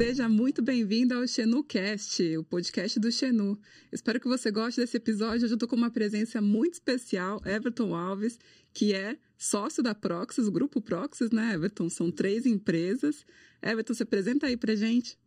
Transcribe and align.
Seja 0.00 0.30
muito 0.30 0.62
bem-vindo 0.62 1.12
ao 1.12 1.28
XenuCast, 1.28 2.38
o 2.38 2.42
podcast 2.42 2.98
do 2.98 3.12
Xenu. 3.12 3.60
Espero 3.92 4.18
que 4.18 4.26
você 4.26 4.50
goste 4.50 4.80
desse 4.80 4.96
episódio. 4.96 5.44
Hoje 5.44 5.52
eu 5.52 5.56
estou 5.56 5.68
com 5.68 5.76
uma 5.76 5.90
presença 5.90 6.40
muito 6.40 6.72
especial, 6.72 7.38
Everton 7.44 7.94
Alves, 7.94 8.38
que 8.72 8.94
é 8.94 9.18
sócio 9.36 9.82
da 9.82 9.94
Proxys, 9.94 10.46
o 10.46 10.50
grupo 10.50 10.80
Proxys, 10.80 11.30
né, 11.30 11.52
Everton? 11.52 11.90
São 11.90 12.10
três 12.10 12.46
empresas. 12.46 13.26
Everton, 13.60 13.92
se 13.92 14.02
apresenta 14.02 14.46
aí 14.46 14.56
pra 14.56 14.74
gente. 14.74 15.18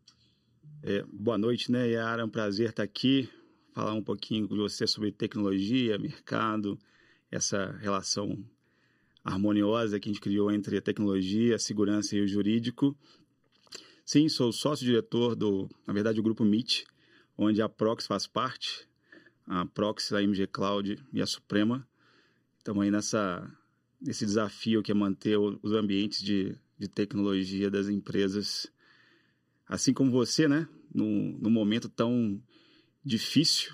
É, 0.81 1.05
boa 1.07 1.37
noite, 1.37 1.71
né, 1.71 1.89
Yara? 1.91 2.23
É 2.23 2.25
um 2.25 2.29
prazer 2.29 2.71
estar 2.71 2.81
aqui, 2.81 3.29
falar 3.75 3.93
um 3.93 4.03
pouquinho 4.03 4.47
com 4.47 4.55
você 4.55 4.87
sobre 4.87 5.11
tecnologia, 5.11 5.99
mercado, 5.99 6.79
essa 7.29 7.77
relação 7.79 8.43
harmoniosa 9.23 9.99
que 9.99 10.09
a 10.09 10.12
gente 10.12 10.21
criou 10.21 10.51
entre 10.51 10.77
a 10.77 10.81
tecnologia, 10.81 11.57
a 11.57 11.59
segurança 11.59 12.15
e 12.15 12.21
o 12.21 12.27
jurídico. 12.27 12.98
Sim, 14.05 14.27
sou 14.27 14.52
sócio-diretor 14.52 15.34
do, 15.34 15.70
na 15.88 15.93
verdade, 15.93 16.20
o 16.20 16.23
grupo 16.23 16.43
MIT, 16.43 16.85
onde 17.38 17.62
a 17.62 17.70
Prox 17.70 18.05
faz 18.05 18.27
parte, 18.27 18.85
a 19.48 19.66
Prox, 19.66 20.12
a 20.12 20.21
MG 20.21 20.45
Cloud 20.48 21.02
e 21.13 21.21
a 21.21 21.26
Suprema. 21.26 21.88
Estamos 22.57 22.84
aí 22.84 22.91
nessa, 22.91 23.49
nesse 24.02 24.26
desafio 24.26 24.84
que 24.84 24.91
é 24.91 24.95
manter 24.95 25.38
os 25.38 25.71
ambientes 25.71 26.21
de, 26.21 26.53
de 26.77 26.89
tecnologia 26.89 27.71
das 27.71 27.88
empresas, 27.88 28.67
assim 29.66 29.93
como 29.93 30.12
você, 30.12 30.49
né? 30.49 30.67
Num, 30.93 31.38
num 31.41 31.49
momento 31.49 31.88
tão 31.88 32.41
difícil 33.05 33.73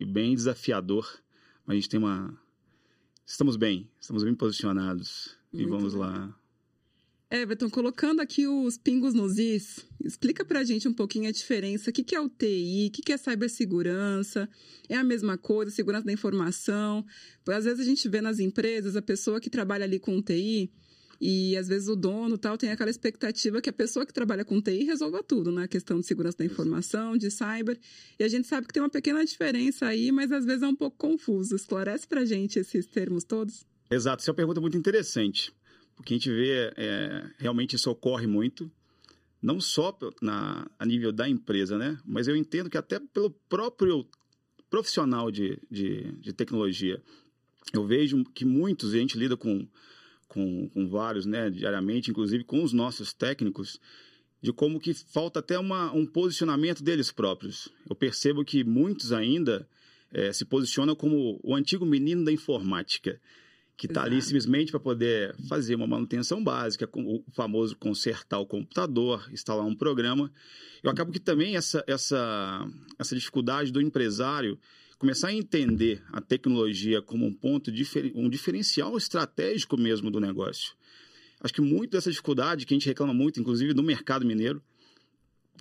e 0.00 0.06
bem 0.06 0.34
desafiador, 0.34 1.06
mas 1.66 1.74
a 1.74 1.76
gente 1.76 1.88
tem 1.90 2.00
uma... 2.00 2.34
Estamos 3.26 3.56
bem, 3.56 3.90
estamos 4.00 4.24
bem 4.24 4.34
posicionados 4.34 5.36
Muito 5.52 5.66
e 5.66 5.70
vamos 5.70 5.92
bem. 5.92 6.02
lá 6.02 6.34
Everton, 7.28 7.68
colocando 7.68 8.20
aqui 8.20 8.46
os 8.46 8.78
pingos 8.78 9.12
nos 9.12 9.36
is, 9.36 9.84
explica 10.04 10.44
pra 10.44 10.62
gente 10.62 10.86
um 10.86 10.92
pouquinho 10.92 11.28
a 11.28 11.32
diferença. 11.32 11.90
O 11.90 11.92
que, 11.92 12.14
é 12.14 12.20
o 12.20 12.28
TI? 12.28 12.86
O 12.86 12.90
que, 12.92 13.12
é 13.12 13.16
cibersegurança? 13.16 14.48
É 14.88 14.96
a 14.96 15.02
mesma 15.02 15.36
coisa, 15.36 15.72
segurança 15.72 16.06
da 16.06 16.12
informação? 16.12 17.04
Às 17.48 17.64
vezes 17.64 17.80
a 17.80 17.84
gente 17.84 18.08
vê 18.08 18.20
nas 18.20 18.38
empresas 18.38 18.94
a 18.94 19.02
pessoa 19.02 19.40
que 19.40 19.50
trabalha 19.50 19.84
ali 19.84 19.98
com 19.98 20.22
TI 20.22 20.70
e 21.20 21.56
às 21.56 21.66
vezes 21.66 21.88
o 21.88 21.96
dono 21.96 22.38
tal 22.38 22.56
tem 22.56 22.70
aquela 22.70 22.90
expectativa 22.90 23.60
que 23.60 23.70
a 23.70 23.72
pessoa 23.72 24.06
que 24.06 24.12
trabalha 24.12 24.44
com 24.44 24.62
TI 24.62 24.84
resolva 24.84 25.20
tudo, 25.20 25.50
né? 25.50 25.64
A 25.64 25.68
questão 25.68 25.98
de 25.98 26.06
segurança 26.06 26.38
da 26.38 26.44
informação, 26.44 27.16
de 27.16 27.28
cyber. 27.28 27.76
E 28.20 28.22
a 28.22 28.28
gente 28.28 28.46
sabe 28.46 28.68
que 28.68 28.72
tem 28.72 28.82
uma 28.82 28.88
pequena 28.88 29.24
diferença 29.24 29.86
aí, 29.86 30.12
mas 30.12 30.30
às 30.30 30.44
vezes 30.44 30.62
é 30.62 30.68
um 30.68 30.76
pouco 30.76 30.96
confuso. 30.96 31.56
Esclarece 31.56 32.06
pra 32.06 32.24
gente 32.24 32.60
esses 32.60 32.86
termos 32.86 33.24
todos? 33.24 33.66
Exato, 33.90 34.22
essa 34.22 34.30
é 34.30 34.32
uma 34.32 34.36
pergunta 34.36 34.60
muito 34.60 34.76
interessante 34.76 35.52
porque 35.96 36.14
a 36.14 36.16
gente 36.16 36.30
vê 36.30 36.72
é, 36.76 37.30
realmente 37.38 37.74
isso 37.74 37.90
ocorre 37.90 38.26
muito, 38.26 38.70
não 39.42 39.60
só 39.60 39.96
na, 40.22 40.68
a 40.78 40.86
nível 40.86 41.12
da 41.12 41.28
empresa, 41.28 41.76
né? 41.78 41.98
Mas 42.04 42.28
eu 42.28 42.36
entendo 42.36 42.70
que 42.70 42.78
até 42.78 43.00
pelo 43.00 43.30
próprio 43.48 44.06
profissional 44.70 45.30
de, 45.30 45.58
de, 45.70 46.12
de 46.18 46.32
tecnologia. 46.32 47.00
Eu 47.72 47.86
vejo 47.86 48.24
que 48.34 48.44
muitos, 48.44 48.94
a 48.94 48.98
gente 48.98 49.18
lida 49.18 49.36
com, 49.36 49.66
com, 50.28 50.68
com, 50.68 50.88
vários, 50.88 51.26
né, 51.26 51.50
diariamente, 51.50 52.10
inclusive 52.10 52.44
com 52.44 52.62
os 52.62 52.72
nossos 52.72 53.12
técnicos, 53.12 53.80
de 54.40 54.52
como 54.52 54.78
que 54.78 54.94
falta 54.94 55.40
até 55.40 55.58
uma, 55.58 55.92
um 55.92 56.06
posicionamento 56.06 56.82
deles 56.82 57.10
próprios. 57.10 57.68
Eu 57.88 57.96
percebo 57.96 58.44
que 58.44 58.62
muitos 58.62 59.12
ainda 59.12 59.68
é, 60.12 60.32
se 60.32 60.44
posicionam 60.44 60.94
como 60.94 61.40
o 61.42 61.54
antigo 61.54 61.84
menino 61.84 62.24
da 62.24 62.32
informática 62.32 63.20
que 63.76 63.86
está 63.86 64.04
ali 64.04 64.22
simplesmente 64.22 64.70
para 64.70 64.80
poder 64.80 65.36
fazer 65.48 65.74
uma 65.74 65.86
manutenção 65.86 66.42
básica, 66.42 66.88
o 66.94 67.22
famoso 67.32 67.76
consertar 67.76 68.38
o 68.38 68.46
computador, 68.46 69.28
instalar 69.30 69.66
um 69.66 69.74
programa. 69.74 70.32
Eu 70.82 70.90
acabo 70.90 71.12
que 71.12 71.20
também 71.20 71.56
essa, 71.56 71.84
essa, 71.86 72.66
essa 72.98 73.14
dificuldade 73.14 73.70
do 73.70 73.80
empresário 73.80 74.58
começar 74.98 75.28
a 75.28 75.34
entender 75.34 76.02
a 76.10 76.22
tecnologia 76.22 77.02
como 77.02 77.26
um 77.26 77.32
ponto, 77.32 77.70
um 78.14 78.30
diferencial 78.30 78.96
estratégico 78.96 79.76
mesmo 79.76 80.10
do 80.10 80.20
negócio. 80.20 80.74
Acho 81.38 81.52
que 81.52 81.60
muito 81.60 81.90
dessa 81.90 82.10
dificuldade 82.10 82.64
que 82.64 82.72
a 82.72 82.76
gente 82.76 82.86
reclama 82.86 83.12
muito, 83.12 83.38
inclusive 83.38 83.74
no 83.74 83.82
mercado 83.82 84.24
mineiro, 84.24 84.62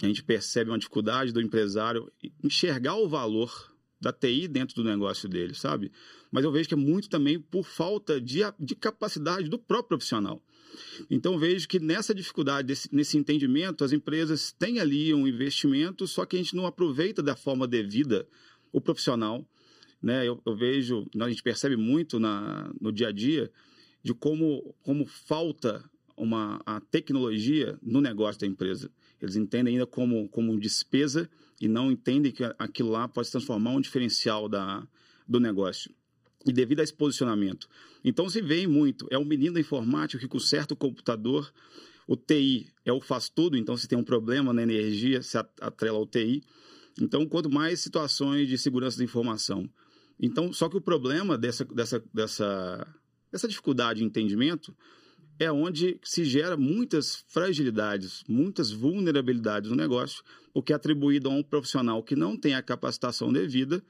a 0.02 0.06
gente 0.06 0.24
percebe 0.24 0.72
uma 0.72 0.80
dificuldade 0.80 1.34
do 1.34 1.42
empresário 1.42 2.10
enxergar 2.42 2.96
o 2.96 3.10
valor 3.10 3.75
da 4.06 4.14
TI 4.14 4.48
dentro 4.48 4.76
do 4.76 4.84
negócio 4.84 5.28
dele, 5.28 5.56
sabe? 5.56 5.92
Mas 6.32 6.44
eu 6.44 6.52
vejo 6.52 6.68
que 6.68 6.76
é 6.76 6.78
muito 6.78 7.10
também 7.10 7.40
por 7.40 7.66
falta 7.66 8.22
de, 8.22 8.42
de 8.60 8.76
capacidade 8.76 9.50
do 9.50 9.58
próprio 9.58 9.98
profissional. 9.98 10.44
Então 11.10 11.40
vejo 11.40 11.68
que 11.68 11.80
nessa 11.80 12.14
dificuldade, 12.14 12.68
desse, 12.68 12.94
nesse 12.94 13.18
entendimento, 13.18 13.84
as 13.84 13.92
empresas 13.92 14.52
têm 14.52 14.80
ali 14.80 15.12
um 15.12 15.28
investimento, 15.28 16.06
só 16.06 16.24
que 16.24 16.36
a 16.36 16.40
gente 16.40 16.56
não 16.56 16.68
aproveita 16.68 17.24
da 17.24 17.36
forma 17.36 17.68
devida 17.68 18.28
o 18.72 18.80
profissional. 18.80 19.44
Né? 20.00 20.28
Eu, 20.28 20.40
eu 20.46 20.56
vejo, 20.56 21.08
a 21.20 21.28
gente 21.28 21.42
percebe 21.42 21.76
muito 21.76 22.20
na, 22.20 22.72
no 22.80 22.92
dia 22.92 23.08
a 23.08 23.12
dia 23.12 23.52
de 24.04 24.14
como, 24.14 24.76
como 24.84 25.08
falta 25.08 25.84
uma, 26.16 26.62
a 26.64 26.80
tecnologia 26.80 27.76
no 27.82 28.02
negócio 28.02 28.40
da 28.40 28.46
empresa. 28.46 28.92
Eles 29.20 29.36
entendem 29.36 29.74
ainda 29.74 29.88
como, 29.88 30.30
como 30.30 30.60
despesa 30.60 31.28
e 31.60 31.68
não 31.68 31.92
entendem 31.92 32.32
que 32.32 32.44
aquilo 32.58 32.90
lá 32.92 33.08
pode 33.08 33.28
se 33.28 33.32
transformar 33.32 33.72
um 33.72 33.82
diferencial 33.82 34.50
da, 34.50 34.86
do 35.28 35.40
negócio. 35.40 35.94
E 36.46 36.54
devido 36.54 36.80
a 36.80 36.84
esse 36.84 36.94
posicionamento. 36.94 37.68
Então 38.04 38.30
se 38.30 38.42
vê 38.42 38.68
muito, 38.68 39.08
é 39.10 39.18
o 39.18 39.26
menino 39.26 39.56
da 39.56 39.60
informática 39.60 40.20
que 40.20 40.28
conserta 40.28 40.74
o 40.74 40.78
computador, 40.78 41.52
o 42.08 42.16
TI 42.16 42.68
é 42.86 42.94
o 42.94 43.02
faz 43.02 43.30
tudo, 43.30 43.58
então 43.58 43.76
se 43.76 43.88
tem 43.88 43.98
um 43.98 44.04
problema 44.04 44.54
na 44.54 44.62
energia, 44.62 45.22
se 45.24 45.38
atrela 45.38 45.98
ao 45.98 46.06
TI. 46.06 46.44
Então, 47.02 47.26
quanto 47.28 47.50
mais 47.50 47.82
situações 47.82 48.48
de 48.48 48.58
segurança 48.58 48.98
da 48.98 49.04
informação. 49.04 49.70
Então, 50.20 50.54
só 50.54 50.70
que 50.70 50.78
o 50.78 50.82
problema 50.82 51.38
dessa, 51.38 51.66
dessa, 51.66 52.02
dessa, 52.14 52.88
dessa 53.32 53.48
dificuldade 53.48 54.00
de 54.00 54.06
entendimento 54.06 54.76
é 55.40 55.52
onde 55.52 56.00
se 56.04 56.24
gera 56.24 56.56
muitas 56.56 57.26
fragilidades, 57.28 58.24
muitas 58.28 58.72
vulnerabilidades 58.72 59.70
no 59.70 59.76
negócio, 59.76 60.24
o 60.54 60.62
que 60.62 60.72
é 60.72 60.76
atribuído 60.76 61.30
a 61.30 61.34
um 61.34 61.44
profissional 61.44 62.02
que 62.02 62.16
não 62.16 62.38
tem 62.38 62.56
a 62.56 62.62
capacitação 62.62 63.32
devida 63.32 63.84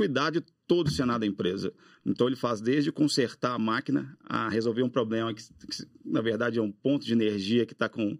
cuidar 0.00 0.30
de 0.30 0.40
todo 0.66 0.86
o 0.86 0.90
cenário 0.90 1.20
da 1.20 1.26
empresa. 1.26 1.72
Então 2.06 2.26
ele 2.26 2.36
faz 2.36 2.60
desde 2.60 2.90
consertar 2.90 3.54
a 3.54 3.58
máquina 3.58 4.16
a 4.24 4.48
resolver 4.48 4.82
um 4.82 4.88
problema 4.88 5.34
que, 5.34 5.42
que 5.42 5.86
na 6.04 6.20
verdade 6.20 6.58
é 6.58 6.62
um 6.62 6.72
ponto 6.72 7.04
de 7.04 7.12
energia 7.12 7.66
que 7.66 7.72
está 7.72 7.88
com 7.88 8.18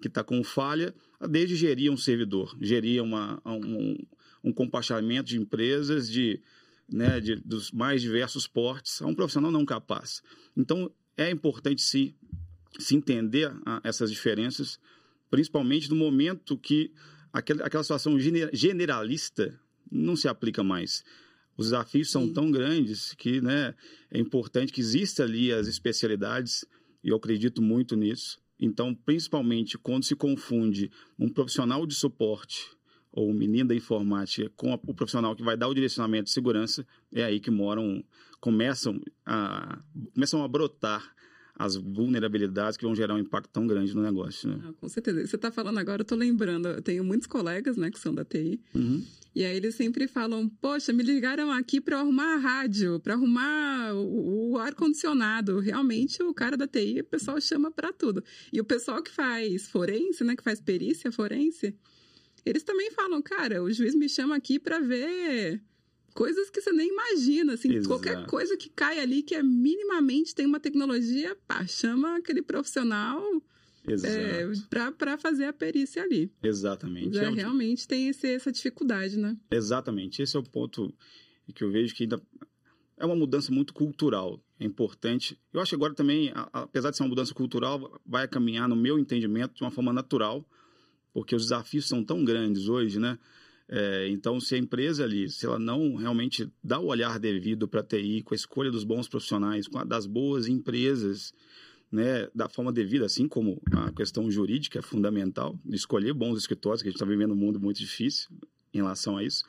que 0.00 0.08
está 0.08 0.24
com 0.24 0.42
falha, 0.42 0.94
desde 1.28 1.54
gerir 1.54 1.92
um 1.92 1.96
servidor, 1.96 2.56
gerir 2.58 3.02
uma, 3.02 3.38
um, 3.44 3.98
um 4.42 4.50
compartilhamento 4.50 5.28
de 5.28 5.38
empresas 5.38 6.10
de, 6.10 6.40
né, 6.90 7.20
de, 7.20 7.36
dos 7.36 7.70
mais 7.70 8.00
diversos 8.00 8.46
portes 8.46 9.02
a 9.02 9.06
um 9.06 9.14
profissional 9.14 9.50
não 9.50 9.66
capaz. 9.66 10.22
Então 10.56 10.90
é 11.24 11.30
importante 11.30 11.82
se, 11.82 12.14
se 12.78 12.96
entender 12.96 13.52
a, 13.66 13.80
essas 13.84 14.10
diferenças, 14.10 14.80
principalmente 15.30 15.90
no 15.90 15.96
momento 15.96 16.56
que 16.56 16.92
aquela, 17.32 17.64
aquela 17.64 17.84
situação 17.84 18.18
generalista 18.52 19.58
não 19.90 20.16
se 20.16 20.28
aplica 20.28 20.62
mais. 20.62 21.04
Os 21.56 21.66
desafios 21.66 22.10
são 22.10 22.26
Sim. 22.26 22.32
tão 22.32 22.50
grandes 22.50 23.12
que 23.14 23.40
né, 23.40 23.74
é 24.10 24.18
importante 24.18 24.72
que 24.72 24.80
exista 24.80 25.24
ali 25.24 25.52
as 25.52 25.66
especialidades, 25.66 26.64
e 27.04 27.10
eu 27.10 27.16
acredito 27.16 27.60
muito 27.60 27.96
nisso. 27.96 28.40
Então, 28.58 28.94
principalmente 28.94 29.76
quando 29.76 30.04
se 30.04 30.14
confunde 30.14 30.90
um 31.18 31.28
profissional 31.28 31.86
de 31.86 31.94
suporte 31.94 32.66
ou 33.12 33.28
um 33.28 33.34
menino 33.34 33.68
da 33.68 33.74
informática 33.74 34.50
com 34.56 34.72
o 34.72 34.94
profissional 34.94 35.34
que 35.34 35.42
vai 35.42 35.56
dar 35.56 35.68
o 35.68 35.74
direcionamento 35.74 36.24
de 36.24 36.30
segurança, 36.30 36.86
é 37.12 37.24
aí 37.24 37.40
que 37.40 37.50
moram, 37.50 38.04
começam 38.40 39.00
a, 39.26 39.82
começam 40.14 40.42
a 40.42 40.48
brotar 40.48 41.14
as 41.60 41.76
vulnerabilidades 41.76 42.78
que 42.78 42.86
vão 42.86 42.94
gerar 42.94 43.14
um 43.14 43.18
impacto 43.18 43.50
tão 43.52 43.66
grande 43.66 43.94
no 43.94 44.00
negócio. 44.00 44.48
Né? 44.48 44.58
Ah, 44.64 44.72
com 44.80 44.88
certeza. 44.88 45.26
Você 45.26 45.36
está 45.36 45.50
falando 45.50 45.76
agora, 45.76 46.00
eu 46.00 46.04
estou 46.04 46.16
lembrando, 46.16 46.68
eu 46.68 46.80
tenho 46.80 47.04
muitos 47.04 47.26
colegas 47.26 47.76
né, 47.76 47.90
que 47.90 48.00
são 48.00 48.14
da 48.14 48.24
TI, 48.24 48.58
uhum. 48.74 49.04
e 49.34 49.44
aí 49.44 49.58
eles 49.58 49.74
sempre 49.74 50.08
falam, 50.08 50.48
poxa, 50.48 50.90
me 50.90 51.02
ligaram 51.02 51.52
aqui 51.52 51.78
para 51.78 52.00
arrumar 52.00 52.32
a 52.32 52.36
rádio, 52.38 52.98
para 52.98 53.12
arrumar 53.12 53.92
o, 53.92 54.52
o 54.52 54.58
ar-condicionado. 54.58 55.60
Realmente, 55.60 56.22
o 56.22 56.32
cara 56.32 56.56
da 56.56 56.66
TI, 56.66 57.00
o 57.00 57.04
pessoal 57.04 57.38
chama 57.38 57.70
para 57.70 57.92
tudo. 57.92 58.24
E 58.50 58.58
o 58.58 58.64
pessoal 58.64 59.02
que 59.02 59.10
faz 59.10 59.68
forense, 59.68 60.24
né, 60.24 60.34
que 60.34 60.42
faz 60.42 60.62
perícia 60.62 61.12
forense, 61.12 61.76
eles 62.46 62.62
também 62.62 62.90
falam, 62.92 63.20
cara, 63.20 63.62
o 63.62 63.70
juiz 63.70 63.94
me 63.94 64.08
chama 64.08 64.34
aqui 64.34 64.58
para 64.58 64.80
ver 64.80 65.62
coisas 66.14 66.50
que 66.50 66.60
você 66.60 66.72
nem 66.72 66.88
imagina, 66.88 67.54
assim, 67.54 67.72
Exato. 67.72 67.88
qualquer 67.88 68.26
coisa 68.26 68.56
que 68.56 68.68
cai 68.68 69.00
ali 69.00 69.22
que 69.22 69.34
é 69.34 69.42
minimamente 69.42 70.34
tem 70.34 70.46
uma 70.46 70.60
tecnologia, 70.60 71.36
pá, 71.46 71.66
chama 71.66 72.16
aquele 72.16 72.42
profissional 72.42 73.22
é, 73.86 74.44
para 74.98 75.16
fazer 75.16 75.46
a 75.46 75.52
perícia 75.52 76.02
ali. 76.02 76.30
Exatamente. 76.42 77.18
É 77.18 77.30
realmente 77.30 77.86
tem 77.88 78.08
esse, 78.08 78.26
essa 78.26 78.52
dificuldade, 78.52 79.16
né? 79.16 79.36
Exatamente. 79.50 80.22
Esse 80.22 80.36
é 80.36 80.40
o 80.40 80.42
ponto 80.42 80.92
que 81.54 81.64
eu 81.64 81.70
vejo 81.70 81.94
que 81.94 82.04
ainda 82.04 82.20
é 82.96 83.04
uma 83.04 83.16
mudança 83.16 83.50
muito 83.50 83.72
cultural. 83.72 84.40
É 84.58 84.64
importante. 84.64 85.40
Eu 85.52 85.60
acho 85.60 85.70
que 85.70 85.74
agora 85.74 85.94
também, 85.94 86.30
apesar 86.52 86.90
de 86.90 86.96
ser 86.96 87.02
uma 87.02 87.08
mudança 87.08 87.34
cultural, 87.34 88.00
vai 88.04 88.28
caminhar, 88.28 88.68
no 88.68 88.76
meu 88.76 88.98
entendimento, 88.98 89.54
de 89.54 89.62
uma 89.62 89.70
forma 89.70 89.92
natural 89.92 90.46
porque 91.12 91.34
os 91.34 91.44
desafios 91.44 91.88
são 91.88 92.04
tão 92.04 92.24
grandes 92.24 92.68
hoje, 92.68 92.98
né? 92.98 93.18
É, 93.72 94.08
então, 94.08 94.40
se 94.40 94.56
a 94.56 94.58
empresa 94.58 95.04
ali, 95.04 95.30
se 95.30 95.46
ela 95.46 95.58
não 95.58 95.94
realmente 95.94 96.50
dá 96.62 96.80
o 96.80 96.86
olhar 96.86 97.20
devido 97.20 97.68
para 97.68 97.80
a 97.80 97.84
TI, 97.84 98.20
com 98.24 98.34
a 98.34 98.36
escolha 98.36 98.68
dos 98.68 98.82
bons 98.82 99.06
profissionais, 99.06 99.68
com 99.68 99.78
a, 99.78 99.84
das 99.84 100.06
boas 100.06 100.48
empresas, 100.48 101.32
né, 101.90 102.28
da 102.34 102.48
forma 102.48 102.72
devida, 102.72 103.06
assim 103.06 103.28
como 103.28 103.62
a 103.70 103.92
questão 103.92 104.28
jurídica 104.28 104.80
é 104.80 104.82
fundamental, 104.82 105.56
escolher 105.70 106.12
bons 106.12 106.36
escritórios, 106.36 106.82
que 106.82 106.88
a 106.88 106.90
gente 106.90 106.96
está 106.96 107.06
vivendo 107.06 107.30
um 107.30 107.36
mundo 107.36 107.60
muito 107.60 107.78
difícil 107.78 108.28
em 108.74 108.78
relação 108.78 109.16
a 109.16 109.22
isso. 109.22 109.44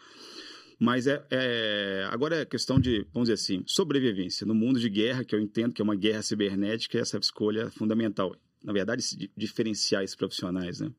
Mas 0.78 1.08
é, 1.08 1.24
é, 1.32 2.08
agora 2.12 2.38
é 2.38 2.46
questão 2.46 2.80
de, 2.80 3.08
vamos 3.12 3.28
dizer 3.28 3.34
assim, 3.34 3.64
sobrevivência. 3.66 4.46
No 4.46 4.54
mundo 4.54 4.80
de 4.80 4.90
guerra, 4.90 5.24
que 5.24 5.34
eu 5.34 5.40
entendo 5.40 5.74
que 5.74 5.82
é 5.82 5.84
uma 5.84 5.96
guerra 5.96 6.22
cibernética, 6.22 7.00
essa 7.00 7.18
escolha 7.18 7.64
é 7.64 7.70
fundamental. 7.72 8.36
Na 8.64 8.74
verdade, 8.74 9.04
diferenciar 9.36 10.04
esses 10.04 10.16
profissionais, 10.16 10.80
né? 10.80 10.92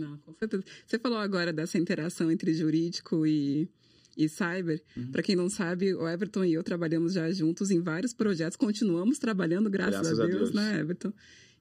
Não, 0.00 0.16
com 0.18 0.34
certeza. 0.34 0.64
Você 0.86 0.98
falou 0.98 1.18
agora 1.18 1.52
dessa 1.52 1.78
interação 1.78 2.30
entre 2.30 2.52
jurídico 2.54 3.26
e, 3.26 3.68
e 4.16 4.28
cyber. 4.28 4.82
Uhum. 4.96 5.12
Para 5.12 5.22
quem 5.22 5.36
não 5.36 5.48
sabe, 5.48 5.94
o 5.94 6.08
Everton 6.08 6.44
e 6.44 6.54
eu 6.54 6.62
trabalhamos 6.62 7.12
já 7.12 7.30
juntos 7.30 7.70
em 7.70 7.80
vários 7.80 8.12
projetos, 8.12 8.56
continuamos 8.56 9.18
trabalhando, 9.18 9.70
graças, 9.70 10.00
graças 10.00 10.20
a, 10.20 10.26
Deus, 10.26 10.34
a, 10.34 10.38
Deus, 10.38 10.54
né, 10.54 10.80
Everton? 10.80 11.12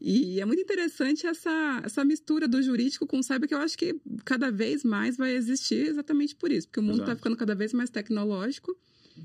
E 0.02 0.40
é 0.40 0.46
muito 0.46 0.62
interessante 0.62 1.28
essa, 1.28 1.82
essa 1.84 2.06
mistura 2.06 2.48
do 2.48 2.62
jurídico 2.62 3.06
com 3.06 3.20
o 3.20 3.24
cyber, 3.24 3.50
que 3.50 3.54
eu 3.54 3.60
acho 3.60 3.78
que 3.78 4.00
cada 4.24 4.50
vez 4.50 4.84
mais 4.84 5.18
vai 5.18 5.36
existir 5.36 5.88
exatamente 5.88 6.36
por 6.36 6.52
isso, 6.52 6.68
porque 6.68 6.80
o 6.80 6.84
mundo 6.84 7.02
está 7.02 7.16
ficando 7.16 7.36
cada 7.36 7.54
vez 7.54 7.74
mais 7.74 7.90
tecnológico. 7.90 8.78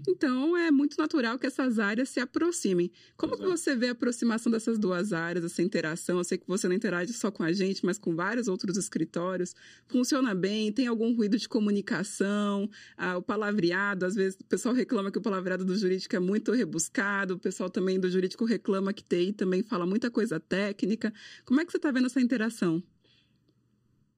Então, 0.08 0.56
é 0.56 0.70
muito 0.70 0.96
natural 0.99 1.38
que 1.38 1.46
essas 1.46 1.79
áreas 1.79 2.08
se 2.08 2.20
aproximem. 2.20 2.91
Como 3.17 3.37
que 3.37 3.44
você 3.44 3.75
vê 3.75 3.88
a 3.88 3.93
aproximação 3.93 4.50
dessas 4.50 4.79
duas 4.79 5.12
áreas, 5.12 5.44
essa 5.44 5.62
interação? 5.62 6.19
Eu 6.19 6.25
sei 6.25 6.38
que 6.38 6.46
você 6.46 6.69
não 6.69 6.75
interage 6.75 7.12
só 7.12 7.31
com 7.31 7.43
a 7.43 7.52
gente, 7.52 7.85
mas 7.85 7.99
com 7.99 8.14
vários 8.14 8.49
outros 8.49 8.76
escritórios. 8.76 9.55
Funciona 9.87 10.35
bem? 10.35 10.73
Tem 10.73 10.87
algum 10.87 11.14
ruído 11.14 11.38
de 11.38 11.49
comunicação? 11.49 12.69
Ah, 12.96 13.17
o 13.17 13.23
palavreado, 13.23 14.05
às 14.05 14.14
vezes 14.14 14.38
o 14.41 14.44
pessoal 14.44 14.75
reclama 14.75 15.11
que 15.11 15.19
o 15.19 15.23
palavreado 15.23 15.64
do 15.64 15.76
jurídico 15.76 16.14
é 16.17 16.20
muito 16.20 16.52
rebuscado, 16.52 17.35
o 17.35 17.38
pessoal 17.38 17.70
também 17.70 17.99
do 17.99 18.11
jurídico 18.11 18.44
reclama 18.44 18.93
que 18.93 19.02
TI 19.02 19.32
também 19.32 19.62
fala 19.62 19.87
muita 19.87 20.11
coisa 20.11 20.38
técnica. 20.38 21.12
Como 21.44 21.61
é 21.61 21.64
que 21.64 21.73
você 21.73 21.79
está 21.79 21.91
vendo 21.91 22.06
essa 22.06 22.20
interação? 22.20 22.82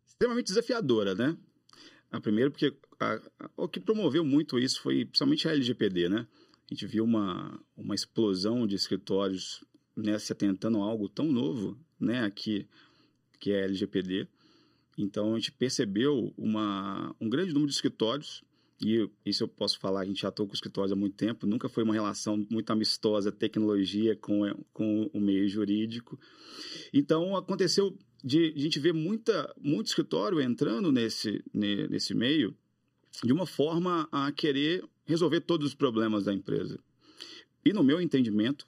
Extremamente 0.06 0.46
desafiadora, 0.46 1.14
né? 1.14 1.36
A 2.10 2.20
primeiro, 2.20 2.50
porque 2.50 2.74
a, 3.00 3.14
a, 3.38 3.50
o 3.56 3.68
que 3.68 3.80
promoveu 3.80 4.24
muito 4.24 4.58
isso 4.58 4.80
foi 4.80 5.04
principalmente 5.04 5.48
a 5.48 5.52
LGPD, 5.52 6.08
né? 6.08 6.26
A 6.70 6.74
gente 6.74 6.86
viu 6.86 7.04
uma, 7.04 7.60
uma 7.76 7.94
explosão 7.94 8.66
de 8.66 8.74
escritórios 8.74 9.64
né, 9.96 10.18
se 10.18 10.32
atentando 10.32 10.82
a 10.82 10.84
algo 10.84 11.08
tão 11.08 11.26
novo, 11.26 11.78
né, 11.98 12.24
aqui, 12.24 12.66
que 13.38 13.52
é 13.52 13.62
a 13.62 13.64
LGPD. 13.64 14.28
Então, 14.98 15.34
a 15.34 15.38
gente 15.38 15.52
percebeu 15.52 16.32
uma, 16.36 17.14
um 17.20 17.28
grande 17.28 17.52
número 17.52 17.68
de 17.68 17.74
escritórios, 17.74 18.42
e 18.80 19.08
isso 19.24 19.44
eu 19.44 19.48
posso 19.48 19.78
falar, 19.78 20.00
a 20.00 20.04
gente 20.04 20.20
já 20.20 20.28
atua 20.28 20.46
com 20.46 20.52
escritórios 20.52 20.92
há 20.92 20.96
muito 20.96 21.16
tempo, 21.16 21.46
nunca 21.46 21.68
foi 21.68 21.82
uma 21.82 21.94
relação 21.94 22.44
muito 22.50 22.70
amistosa, 22.70 23.32
tecnologia 23.32 24.16
com, 24.16 24.42
com 24.72 25.10
o 25.12 25.20
meio 25.20 25.48
jurídico. 25.48 26.18
Então, 26.92 27.36
aconteceu 27.36 27.96
de, 28.22 28.52
a 28.56 28.58
gente 28.58 28.78
ver 28.78 28.92
muita, 28.92 29.54
muito 29.60 29.86
escritório 29.86 30.40
entrando 30.40 30.90
nesse, 30.90 31.42
nesse 31.52 32.14
meio 32.14 32.56
de 33.22 33.32
uma 33.32 33.46
forma 33.46 34.08
a 34.12 34.30
querer 34.32 34.84
resolver 35.04 35.40
todos 35.40 35.68
os 35.68 35.74
problemas 35.74 36.24
da 36.24 36.34
empresa. 36.34 36.78
E 37.64 37.72
no 37.72 37.82
meu 37.82 38.00
entendimento, 38.00 38.66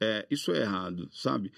é, 0.00 0.26
isso 0.30 0.52
é 0.52 0.60
errado, 0.60 1.08
sabe? 1.12 1.52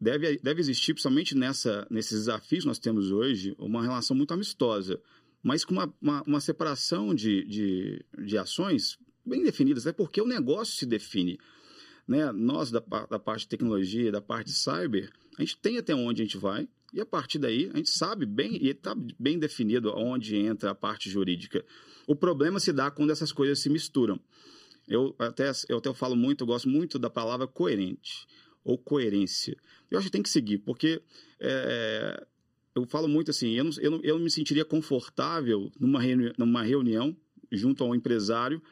Deve, 0.00 0.38
deve 0.38 0.60
existir, 0.60 0.94
principalmente 0.94 1.36
nessa, 1.36 1.86
nesses 1.90 2.20
desafios 2.20 2.64
que 2.64 2.68
nós 2.68 2.78
temos 2.78 3.12
hoje, 3.12 3.54
uma 3.58 3.82
relação 3.82 4.16
muito 4.16 4.34
amistosa, 4.34 5.00
mas 5.42 5.64
com 5.64 5.74
uma, 5.74 5.94
uma, 6.00 6.22
uma 6.22 6.40
separação 6.40 7.14
de, 7.14 7.44
de, 7.44 8.04
de 8.24 8.38
ações 8.38 8.98
bem 9.24 9.42
definidas, 9.42 9.86
é 9.86 9.92
porque 9.92 10.20
o 10.20 10.26
negócio 10.26 10.74
se 10.74 10.86
define. 10.86 11.38
Né? 12.06 12.32
Nós, 12.32 12.70
da, 12.70 12.80
da 12.80 13.18
parte 13.18 13.42
de 13.42 13.48
tecnologia, 13.48 14.10
da 14.10 14.20
parte 14.20 14.48
de 14.48 14.54
cyber, 14.54 15.10
a 15.38 15.42
gente 15.42 15.56
tem 15.58 15.78
até 15.78 15.94
onde 15.94 16.22
a 16.22 16.24
gente 16.24 16.36
vai, 16.36 16.68
e 16.92 17.00
a 17.00 17.06
partir 17.06 17.38
daí, 17.38 17.70
a 17.72 17.76
gente 17.76 17.90
sabe 17.90 18.26
bem, 18.26 18.58
e 18.62 18.68
está 18.68 18.94
bem 19.18 19.38
definido 19.38 19.92
onde 19.96 20.36
entra 20.36 20.70
a 20.70 20.74
parte 20.74 21.08
jurídica. 21.08 21.64
O 22.06 22.14
problema 22.14 22.60
se 22.60 22.72
dá 22.72 22.90
quando 22.90 23.10
essas 23.10 23.32
coisas 23.32 23.58
se 23.58 23.70
misturam. 23.70 24.20
Eu 24.86 25.14
até, 25.18 25.50
eu 25.68 25.78
até 25.78 25.94
falo 25.94 26.14
muito, 26.14 26.42
eu 26.42 26.46
gosto 26.46 26.68
muito 26.68 26.98
da 26.98 27.08
palavra 27.08 27.46
coerente 27.46 28.26
ou 28.64 28.76
coerência. 28.76 29.56
Eu 29.90 29.98
acho 29.98 30.08
que 30.08 30.12
tem 30.12 30.22
que 30.22 30.28
seguir, 30.28 30.58
porque 30.58 31.00
é, 31.40 32.26
eu 32.74 32.86
falo 32.86 33.08
muito 33.08 33.30
assim, 33.30 33.52
eu 33.52 33.64
não, 33.64 33.72
eu, 33.80 33.90
não, 33.90 34.00
eu 34.02 34.16
não 34.16 34.24
me 34.24 34.30
sentiria 34.30 34.64
confortável 34.64 35.70
numa, 35.78 36.00
numa 36.36 36.62
reunião 36.62 37.16
junto 37.50 37.84
a 37.84 37.86
um 37.86 37.94
empresário 37.94 38.62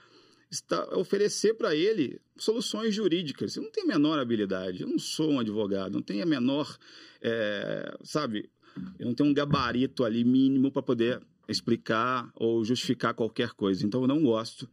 está, 0.50 0.96
oferecer 0.96 1.54
para 1.54 1.74
ele 1.74 2.20
soluções 2.36 2.94
jurídicas. 2.94 3.54
Eu 3.56 3.62
não 3.62 3.70
tenho 3.70 3.86
a 3.86 3.88
menor 3.88 4.18
habilidade, 4.18 4.82
eu 4.82 4.88
não 4.88 4.98
sou 4.98 5.30
um 5.30 5.40
advogado, 5.40 5.94
não 5.94 6.02
tenho 6.02 6.22
a 6.22 6.26
menor, 6.26 6.76
é, 7.22 7.96
sabe, 8.02 8.50
eu 8.98 9.06
não 9.06 9.14
tenho 9.14 9.30
um 9.30 9.34
gabarito 9.34 10.04
ali 10.04 10.24
mínimo 10.24 10.70
para 10.70 10.82
poder 10.82 11.20
explicar 11.48 12.30
ou 12.34 12.64
justificar 12.64 13.14
qualquer 13.14 13.50
coisa. 13.50 13.84
Então 13.86 14.02
eu 14.02 14.08
não 14.08 14.22
gosto, 14.22 14.68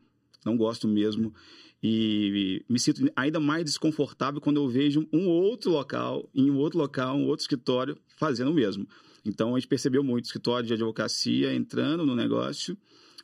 não 0.45 0.57
gosto 0.57 0.87
mesmo. 0.87 1.33
E 1.81 2.63
me 2.67 2.79
sinto 2.79 3.09
ainda 3.15 3.39
mais 3.39 3.63
desconfortável 3.63 4.41
quando 4.41 4.57
eu 4.57 4.67
vejo 4.67 5.07
um 5.13 5.27
outro 5.27 5.71
local, 5.71 6.27
em 6.33 6.49
um 6.49 6.57
outro 6.57 6.79
local, 6.79 7.15
um 7.15 7.27
outro 7.27 7.43
escritório 7.43 7.97
fazendo 8.17 8.49
o 8.49 8.53
mesmo. 8.53 8.87
Então 9.23 9.55
a 9.55 9.59
gente 9.59 9.67
percebeu 9.67 10.03
muito 10.03 10.25
escritório 10.25 10.65
de 10.65 10.73
advocacia 10.73 11.53
entrando 11.53 12.05
no 12.05 12.15
negócio 12.15 12.77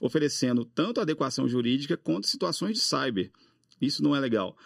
oferecendo 0.04 0.66
tanto 0.66 1.00
adequação 1.00 1.48
jurídica 1.48 1.96
quanto 1.96 2.28
situações 2.28 2.74
de 2.78 2.84
cyber. 2.84 3.32
Isso 3.80 4.04
não 4.04 4.14
é 4.14 4.20
legal. 4.20 4.58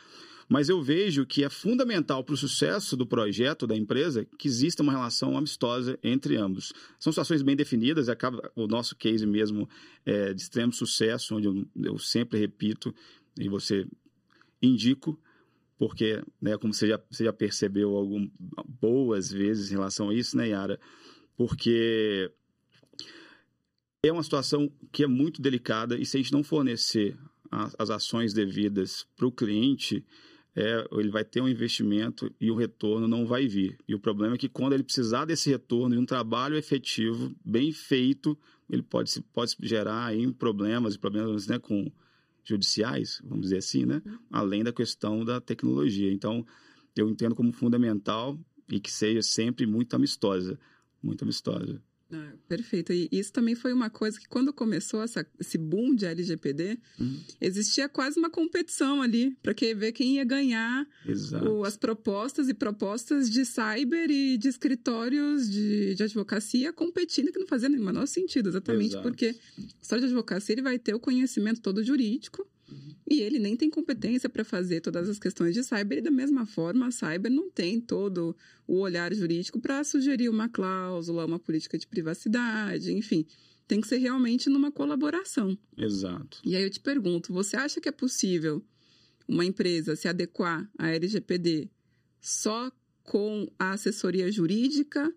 Mas 0.49 0.67
eu 0.67 0.81
vejo 0.81 1.27
que 1.27 1.43
é 1.43 1.49
fundamental 1.49 2.23
para 2.23 2.33
o 2.33 2.37
sucesso 2.37 2.97
do 2.97 3.05
projeto 3.05 3.67
da 3.67 3.75
empresa 3.75 4.25
que 4.39 4.47
exista 4.47 4.81
uma 4.81 4.91
relação 4.91 5.37
amistosa 5.37 5.99
entre 6.01 6.37
ambos. 6.37 6.73
São 6.99 7.11
situações 7.11 7.43
bem 7.43 7.55
definidas, 7.55 8.09
acaba 8.09 8.51
o 8.55 8.65
nosso 8.65 8.95
case 8.95 9.27
mesmo 9.27 9.69
é 10.03 10.33
de 10.33 10.41
extremo 10.41 10.73
sucesso, 10.73 11.35
onde 11.35 11.47
eu, 11.47 11.67
eu 11.83 11.99
sempre 11.99 12.39
repito 12.39 12.95
e 13.37 13.47
você 13.47 13.85
indico, 14.59 15.19
porque, 15.77 16.23
né, 16.41 16.57
como 16.57 16.73
você 16.73 16.87
já, 16.87 16.99
você 17.11 17.25
já 17.25 17.33
percebeu 17.33 17.95
algum, 17.95 18.27
boas 18.81 19.31
vezes 19.31 19.69
em 19.69 19.75
relação 19.75 20.09
a 20.09 20.15
isso, 20.15 20.35
né, 20.35 20.47
Yara? 20.47 20.79
Porque 21.35 22.31
é 24.07 24.13
uma 24.13 24.23
situação 24.23 24.71
que 24.91 25.03
é 25.03 25.07
muito 25.07 25.41
delicada 25.41 25.97
e 25.97 26.05
se 26.05 26.17
a 26.17 26.21
gente 26.21 26.31
não 26.31 26.43
fornecer 26.43 27.17
as, 27.51 27.75
as 27.77 27.89
ações 27.89 28.33
devidas 28.33 29.05
para 29.15 29.27
o 29.27 29.31
cliente, 29.31 30.05
é, 30.55 30.87
ele 30.91 31.09
vai 31.09 31.23
ter 31.23 31.41
um 31.41 31.47
investimento 31.47 32.33
e 32.41 32.49
o 32.49 32.55
retorno 32.55 33.07
não 33.07 33.25
vai 33.25 33.47
vir. 33.47 33.77
E 33.87 33.93
o 33.93 33.99
problema 33.99 34.35
é 34.35 34.37
que 34.37 34.49
quando 34.49 34.73
ele 34.73 34.83
precisar 34.83 35.25
desse 35.25 35.49
retorno 35.49 35.95
de 35.95 36.01
um 36.01 36.05
trabalho 36.05 36.57
efetivo, 36.57 37.35
bem 37.45 37.71
feito, 37.71 38.37
ele 38.69 38.81
pode, 38.81 39.21
pode 39.33 39.55
gerar 39.61 40.05
aí 40.05 40.31
problemas 40.33 40.95
e 40.95 40.99
problemas 40.99 41.47
né, 41.47 41.59
com 41.59 41.91
judiciais, 42.43 43.21
vamos 43.23 43.43
dizer 43.43 43.57
assim, 43.57 43.85
né? 43.85 44.01
Além 44.31 44.63
da 44.63 44.71
questão 44.71 45.23
da 45.23 45.39
tecnologia. 45.41 46.11
Então, 46.11 46.45
eu 46.95 47.09
entendo 47.09 47.35
como 47.35 47.51
fundamental 47.51 48.39
e 48.69 48.79
que 48.79 48.91
seja 48.91 49.21
sempre 49.21 49.65
muito 49.65 49.95
amistosa, 49.95 50.57
muito 51.03 51.23
amistosa. 51.23 51.81
Ah, 52.11 52.33
perfeito. 52.47 52.93
E 52.93 53.09
isso 53.11 53.33
também 53.33 53.53
foi 53.53 53.73
uma 53.73 53.89
coisa 53.89 54.19
que, 54.19 54.27
quando 54.27 54.53
começou 54.53 55.03
essa, 55.03 55.25
esse 55.39 55.57
boom 55.57 55.93
de 55.93 56.05
LGPD, 56.05 56.79
uhum. 56.99 57.19
existia 57.41 57.89
quase 57.89 58.17
uma 58.17 58.29
competição 58.29 59.01
ali 59.01 59.35
para 59.43 59.53
ver 59.75 59.91
quem 59.91 60.15
ia 60.15 60.23
ganhar 60.23 60.87
o, 61.49 61.63
as 61.65 61.75
propostas 61.75 62.47
e 62.47 62.53
propostas 62.53 63.29
de 63.29 63.43
cyber 63.43 64.09
e 64.09 64.37
de 64.37 64.47
escritórios 64.47 65.49
de, 65.49 65.95
de 65.95 66.03
advocacia 66.03 66.71
competindo, 66.71 67.31
que 67.31 67.39
não 67.39 67.47
fazia 67.47 67.67
o 67.67 67.71
menor 67.71 68.07
sentido, 68.07 68.49
exatamente 68.49 68.91
Exato. 68.91 69.03
porque 69.03 69.35
o 69.57 69.61
escritório 69.81 70.01
de 70.01 70.05
advocacia 70.05 70.53
ele 70.53 70.61
vai 70.61 70.79
ter 70.79 70.93
o 70.93 70.99
conhecimento 70.99 71.61
todo 71.61 71.83
jurídico 71.83 72.47
e 73.09 73.21
ele 73.21 73.39
nem 73.39 73.55
tem 73.55 73.69
competência 73.69 74.29
para 74.29 74.43
fazer 74.43 74.81
todas 74.81 75.07
as 75.07 75.17
questões 75.17 75.53
de 75.53 75.63
cyber, 75.63 75.99
e 75.99 76.01
da 76.01 76.11
mesma 76.11 76.45
forma, 76.45 76.87
a 76.87 76.91
cyber 76.91 77.31
não 77.31 77.49
tem 77.49 77.79
todo 77.79 78.35
o 78.67 78.79
olhar 78.79 79.13
jurídico 79.13 79.59
para 79.59 79.83
sugerir 79.83 80.29
uma 80.29 80.49
cláusula, 80.49 81.25
uma 81.25 81.39
política 81.39 81.77
de 81.77 81.87
privacidade, 81.87 82.91
enfim. 82.91 83.25
Tem 83.67 83.79
que 83.81 83.87
ser 83.87 83.97
realmente 83.97 84.49
numa 84.49 84.71
colaboração. 84.71 85.57
Exato. 85.77 86.39
E 86.43 86.55
aí 86.55 86.63
eu 86.63 86.69
te 86.69 86.79
pergunto: 86.79 87.33
você 87.33 87.55
acha 87.55 87.81
que 87.81 87.89
é 87.89 87.91
possível 87.91 88.63
uma 89.27 89.45
empresa 89.45 89.95
se 89.95 90.07
adequar 90.07 90.69
à 90.77 90.89
LGPD 90.89 91.69
só 92.21 92.71
com 93.03 93.49
a 93.59 93.71
assessoria 93.71 94.31
jurídica 94.31 95.13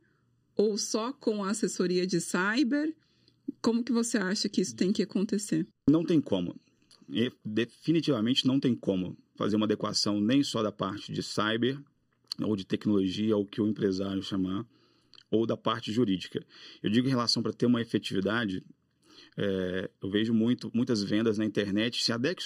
ou 0.57 0.76
só 0.78 1.12
com 1.12 1.45
a 1.45 1.50
assessoria 1.50 2.07
de 2.07 2.21
cyber? 2.21 2.95
Como 3.61 3.85
que 3.85 3.92
você 3.92 4.19
acha 4.19 4.49
que 4.49 4.61
isso 4.61 4.75
tem 4.75 4.92
que 4.92 5.02
acontecer? 5.02 5.66
Não 5.88 6.04
tem 6.04 6.21
como 6.21 6.57
definitivamente 7.45 8.47
não 8.47 8.61
tem 8.61 8.75
como 8.75 9.17
fazer 9.37 9.57
uma 9.57 9.67
adequação 9.67 10.21
nem 10.21 10.43
só 10.43 10.62
da 10.62 10.71
parte 10.71 11.12
de 11.12 11.23
cyber 11.23 11.79
ou 12.43 12.57
de 12.57 12.64
tecnologia, 12.64 13.37
ou 13.37 13.43
o 13.43 13.47
que 13.47 13.61
o 13.61 13.67
empresário 13.67 14.23
chamar, 14.23 14.67
ou 15.31 15.47
da 15.47 15.57
parte 15.57 15.93
jurídica. 15.93 16.45
Eu 16.83 16.90
digo 16.90 17.07
em 17.07 17.11
relação 17.11 17.43
para 17.43 17.52
ter 17.52 17.67
uma 17.67 17.81
efetividade, 17.81 18.64
é, 19.37 19.90
eu 20.02 20.11
vejo 20.11 20.33
muito, 20.33 20.71
muitas 20.75 21.02
vendas 21.02 21.38
na 21.38 21.45
internet, 21.45 22.02
se 22.02 22.12
adeque 22.12 22.43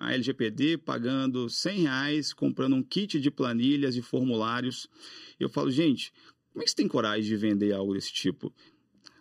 a 0.00 0.12
LGPD 0.12 0.78
pagando 0.78 1.48
100 1.48 1.80
reais, 1.80 2.32
comprando 2.32 2.74
um 2.74 2.82
kit 2.82 3.20
de 3.20 3.30
planilhas 3.30 3.96
e 3.96 4.02
formulários. 4.02 4.88
Eu 5.38 5.48
falo, 5.48 5.70
gente, 5.70 6.12
como 6.52 6.62
é 6.62 6.64
que 6.64 6.70
você 6.70 6.76
tem 6.76 6.88
coragem 6.88 7.24
de 7.24 7.36
vender 7.36 7.72
algo 7.72 7.94
desse 7.94 8.12
tipo? 8.12 8.52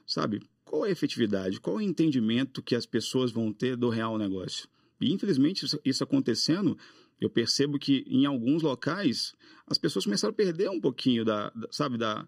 Sabe, 0.05 0.41
qual 0.63 0.85
é 0.85 0.89
a 0.89 0.91
efetividade? 0.91 1.59
Qual 1.59 1.77
é 1.77 1.79
o 1.79 1.81
entendimento 1.81 2.61
que 2.61 2.75
as 2.75 2.85
pessoas 2.85 3.31
vão 3.31 3.51
ter 3.51 3.75
do 3.75 3.89
real 3.89 4.17
negócio? 4.17 4.69
E, 5.01 5.11
infelizmente, 5.11 5.65
isso 5.83 6.03
acontecendo, 6.03 6.77
eu 7.19 7.29
percebo 7.29 7.77
que 7.77 8.03
em 8.07 8.25
alguns 8.25 8.63
locais 8.63 9.33
as 9.67 9.77
pessoas 9.77 10.05
começaram 10.05 10.31
a 10.31 10.35
perder 10.35 10.69
um 10.69 10.81
pouquinho 10.81 11.23
da, 11.23 11.49
da 11.49 11.67
sabe, 11.71 11.97
da, 11.97 12.27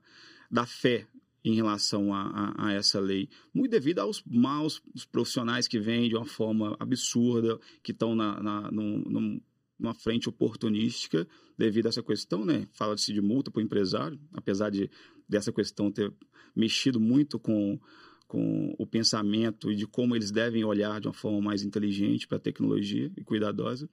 da 0.49 0.65
fé 0.65 1.07
em 1.43 1.55
relação 1.55 2.13
a, 2.13 2.21
a, 2.21 2.67
a, 2.67 2.73
essa 2.73 2.99
lei, 2.99 3.27
muito 3.53 3.71
devido 3.71 3.99
aos 3.99 4.23
maus 4.25 4.81
profissionais 5.11 5.67
que 5.67 5.77
vêm 5.77 6.07
de 6.07 6.15
uma 6.15 6.25
forma 6.25 6.75
absurda, 6.79 7.59
que 7.81 7.91
estão 7.91 8.15
na, 8.15 8.41
na, 8.41 8.71
num, 8.71 9.41
numa 9.77 9.93
frente 9.93 10.29
oportunística 10.29 11.27
devido 11.57 11.87
a 11.87 11.89
essa 11.89 12.01
questão, 12.01 12.45
né? 12.45 12.67
Fala-se 12.71 13.11
de 13.11 13.19
multa 13.19 13.51
para 13.51 13.59
o 13.59 13.63
empresário, 13.63 14.17
apesar 14.31 14.69
de 14.69 14.89
dessa 15.27 15.51
questão 15.51 15.91
ter 15.91 16.13
mexido 16.55 16.99
muito 16.99 17.37
com, 17.37 17.79
com 18.27 18.73
o 18.77 18.85
pensamento 18.85 19.71
e 19.71 19.75
de 19.75 19.85
como 19.85 20.15
eles 20.15 20.31
devem 20.31 20.63
olhar 20.63 20.99
de 20.99 21.07
uma 21.07 21.13
forma 21.13 21.41
mais 21.41 21.63
inteligente 21.63 22.27
para 22.27 22.37
a 22.37 22.41
tecnologia 22.41 23.11
e 23.15 23.23
cuidadosa. 23.23 23.89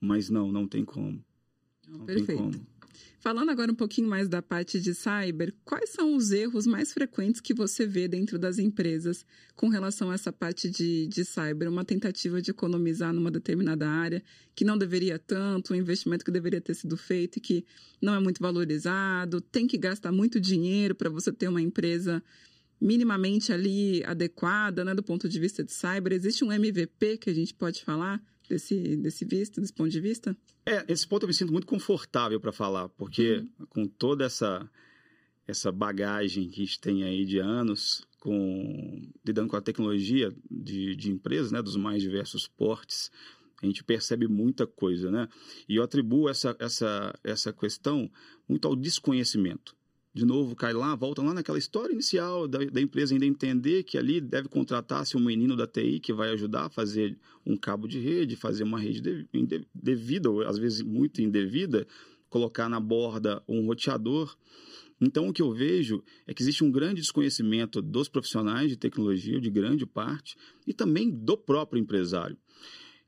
Mas 0.00 0.28
não, 0.28 0.50
não 0.50 0.66
tem 0.66 0.84
como. 0.84 1.22
Não 1.88 2.04
Perfeito. 2.06 2.26
tem 2.26 2.36
como. 2.36 2.66
Falando 3.20 3.50
agora 3.50 3.70
um 3.70 3.74
pouquinho 3.74 4.08
mais 4.08 4.30
da 4.30 4.40
parte 4.40 4.80
de 4.80 4.94
cyber, 4.94 5.54
quais 5.62 5.90
são 5.90 6.16
os 6.16 6.30
erros 6.30 6.66
mais 6.66 6.90
frequentes 6.90 7.38
que 7.38 7.52
você 7.52 7.86
vê 7.86 8.08
dentro 8.08 8.38
das 8.38 8.58
empresas 8.58 9.26
com 9.54 9.68
relação 9.68 10.10
a 10.10 10.14
essa 10.14 10.32
parte 10.32 10.70
de, 10.70 11.06
de 11.06 11.22
cyber? 11.22 11.68
Uma 11.68 11.84
tentativa 11.84 12.40
de 12.40 12.50
economizar 12.50 13.12
numa 13.12 13.30
determinada 13.30 13.86
área 13.86 14.22
que 14.54 14.64
não 14.64 14.78
deveria 14.78 15.18
tanto, 15.18 15.74
um 15.74 15.76
investimento 15.76 16.24
que 16.24 16.30
deveria 16.30 16.62
ter 16.62 16.72
sido 16.72 16.96
feito 16.96 17.36
e 17.36 17.40
que 17.40 17.64
não 18.00 18.14
é 18.14 18.20
muito 18.20 18.40
valorizado, 18.40 19.42
tem 19.42 19.66
que 19.66 19.76
gastar 19.76 20.10
muito 20.10 20.40
dinheiro 20.40 20.94
para 20.94 21.10
você 21.10 21.30
ter 21.30 21.48
uma 21.48 21.60
empresa 21.60 22.22
minimamente 22.80 23.52
ali 23.52 24.02
adequada, 24.04 24.84
né, 24.84 24.94
do 24.94 25.02
ponto 25.02 25.28
de 25.28 25.38
vista 25.38 25.62
de 25.62 25.72
cyber. 25.72 26.12
Existe 26.12 26.44
um 26.44 26.52
MVP 26.52 27.18
que 27.18 27.30
a 27.30 27.34
gente 27.34 27.52
pode 27.52 27.84
falar 27.84 28.22
desse, 28.48 28.96
desse 28.96 29.24
visto, 29.24 29.60
desse 29.60 29.72
ponto 29.72 29.90
de 29.90 30.00
vista? 30.00 30.36
É, 30.64 30.84
esse 30.88 31.06
ponto 31.06 31.24
eu 31.24 31.28
me 31.28 31.34
sinto 31.34 31.52
muito 31.52 31.66
confortável 31.66 32.40
para 32.40 32.52
falar, 32.52 32.88
porque 32.90 33.36
uhum. 33.36 33.66
com 33.68 33.86
toda 33.86 34.24
essa, 34.24 34.68
essa 35.46 35.70
bagagem 35.70 36.48
que 36.48 36.62
a 36.62 36.64
gente 36.64 36.80
tem 36.80 37.04
aí 37.04 37.24
de 37.26 37.38
anos, 37.38 38.06
com, 38.18 39.02
lidando 39.24 39.48
com 39.48 39.56
a 39.56 39.62
tecnologia 39.62 40.34
de, 40.50 40.96
de 40.96 41.10
empresas, 41.10 41.52
né, 41.52 41.62
dos 41.62 41.76
mais 41.76 42.02
diversos 42.02 42.48
portes, 42.48 43.10
a 43.62 43.66
gente 43.66 43.84
percebe 43.84 44.26
muita 44.26 44.66
coisa, 44.66 45.10
né? 45.10 45.28
E 45.68 45.76
eu 45.76 45.82
atribuo 45.82 46.30
essa, 46.30 46.56
essa, 46.58 47.14
essa 47.22 47.52
questão 47.52 48.10
muito 48.48 48.66
ao 48.66 48.74
desconhecimento 48.74 49.76
de 50.12 50.24
novo 50.24 50.56
cai 50.56 50.72
lá, 50.72 50.94
volta 50.96 51.22
lá 51.22 51.32
naquela 51.32 51.58
história 51.58 51.92
inicial 51.92 52.48
da, 52.48 52.58
da 52.64 52.80
empresa 52.80 53.14
ainda 53.14 53.24
entender 53.24 53.84
que 53.84 53.96
ali 53.96 54.20
deve 54.20 54.48
contratar-se 54.48 55.16
um 55.16 55.20
menino 55.20 55.56
da 55.56 55.66
TI 55.66 56.00
que 56.00 56.12
vai 56.12 56.30
ajudar 56.30 56.66
a 56.66 56.70
fazer 56.70 57.16
um 57.46 57.56
cabo 57.56 57.86
de 57.86 58.00
rede, 58.00 58.34
fazer 58.34 58.64
uma 58.64 58.80
rede 58.80 59.00
de, 59.00 59.28
de, 59.32 59.66
devida, 59.72 60.28
ou 60.28 60.42
às 60.42 60.58
vezes 60.58 60.82
muito 60.82 61.22
indevida, 61.22 61.86
colocar 62.28 62.68
na 62.68 62.80
borda 62.80 63.42
um 63.48 63.64
roteador. 63.66 64.36
Então, 65.00 65.28
o 65.28 65.32
que 65.32 65.40
eu 65.40 65.52
vejo 65.52 66.02
é 66.26 66.34
que 66.34 66.42
existe 66.42 66.64
um 66.64 66.70
grande 66.70 67.00
desconhecimento 67.00 67.80
dos 67.80 68.08
profissionais 68.08 68.68
de 68.68 68.76
tecnologia, 68.76 69.40
de 69.40 69.48
grande 69.48 69.86
parte, 69.86 70.36
e 70.66 70.74
também 70.74 71.08
do 71.08 71.38
próprio 71.38 71.80
empresário. 71.80 72.36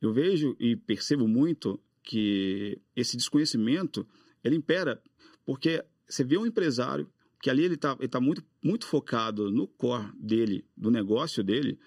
Eu 0.01 0.13
vejo 0.13 0.57
e 0.59 0.77
percebo 0.77 1.29
muito 1.29 1.79
que 2.03 2.81
esse 2.97 3.17
desconhecimento 3.17 4.07
ele 4.43 4.57
impera 4.57 5.01
porque 5.45 5.85
você 6.13 6.25
vê 6.25 6.37
um 6.37 6.47
empresário 6.47 7.09
que 7.41 7.49
ali 7.49 7.65
ele 7.65 7.75
está 7.75 7.97
ele 7.99 8.09
tá 8.09 8.21
muito, 8.21 8.45
muito 8.63 8.87
focado 8.87 9.51
no 9.51 9.67
core 9.67 10.13
dele, 10.17 10.65
do 10.77 10.91
negócio 10.91 11.43
dele, 11.43 11.79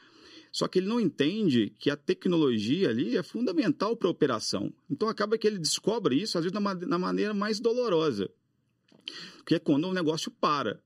só 0.51 0.67
que 0.67 0.79
ele 0.79 0.87
não 0.87 0.99
entende 0.99 1.69
que 1.79 1.89
a 1.89 1.95
tecnologia 1.95 2.89
ali 2.89 3.15
é 3.15 3.23
fundamental 3.23 3.95
para 3.95 4.07
a 4.07 4.11
operação. 4.11 4.73
Então 4.89 5.07
acaba 5.07 5.37
que 5.37 5.45
ele 5.45 5.59
descobre 5.59 6.15
isso, 6.15 6.37
às 6.37 6.43
vezes, 6.43 6.59
na, 6.59 6.73
na 6.73 6.97
maneira 6.97 7.33
mais 7.33 7.59
dolorosa, 7.59 8.29
que 9.45 9.55
é 9.55 9.59
quando 9.59 9.87
o 9.87 9.93
negócio 9.93 10.31
para, 10.31 10.81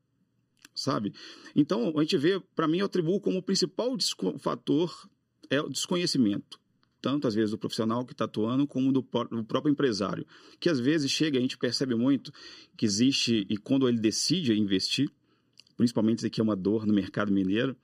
sabe? 0.76 1.14
Então 1.56 1.98
a 1.98 2.02
gente 2.02 2.18
vê, 2.18 2.40
para 2.56 2.68
mim, 2.68 2.80
eu 2.80 2.86
atribuo 2.88 3.22
como 3.22 3.42
principal 3.42 3.96
fator 4.40 5.10
é 5.50 5.62
o 5.62 5.70
desconhecimento 5.70 6.60
tanto 7.02 7.28
às 7.28 7.36
vezes 7.36 7.52
do 7.52 7.58
profissional 7.58 8.06
que 8.06 8.14
está 8.14 8.26
atuando 8.26 8.68
como 8.68 8.92
do, 8.92 9.02
do, 9.02 9.44
próprio 9.44 9.72
empresário, 9.72 10.26
que 10.60 10.70
às 10.70 10.80
vezes 10.80 11.12
chega 11.12 11.38
a 11.38 11.42
gente 11.42 11.58
percebe 11.58 11.96
muito 11.96 12.32
que 12.76 12.86
existe 12.86 13.46
e 13.50 13.58
quando 13.58 13.88
ele 13.88 14.00
decide 14.00 14.54
investir, 14.54 15.10
principalmente 15.78 16.20
isso 16.20 16.28
aqui 16.28 16.42
é 16.42 16.44
uma 16.44 16.56
dor 16.56 16.86
no 16.86 16.94
mercado 16.94 17.32
mineiro, 17.32 17.76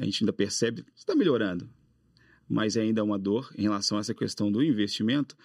a 0.00 0.04
gente 0.04 0.22
ainda 0.22 0.32
percebe 0.32 0.84
está 0.94 1.14
melhorando, 1.14 1.68
mas 2.48 2.76
ainda 2.76 3.00
é 3.00 3.04
uma 3.04 3.18
dor 3.18 3.52
em 3.56 3.62
relação 3.62 3.98
a 3.98 4.00
essa 4.00 4.14
questão 4.14 4.50
do 4.50 4.62
investimento. 4.62 5.36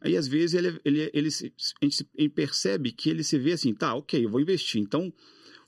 Aí 0.00 0.16
às 0.16 0.28
vezes 0.28 0.54
ele, 0.54 0.80
ele, 0.84 1.10
ele, 1.12 1.28
a 1.28 1.84
gente 1.84 2.04
percebe 2.30 2.92
que 2.92 3.10
ele 3.10 3.24
se 3.24 3.38
vê 3.38 3.52
assim, 3.52 3.74
tá, 3.74 3.94
ok, 3.94 4.24
eu 4.24 4.30
vou 4.30 4.40
investir, 4.40 4.80
então 4.80 5.12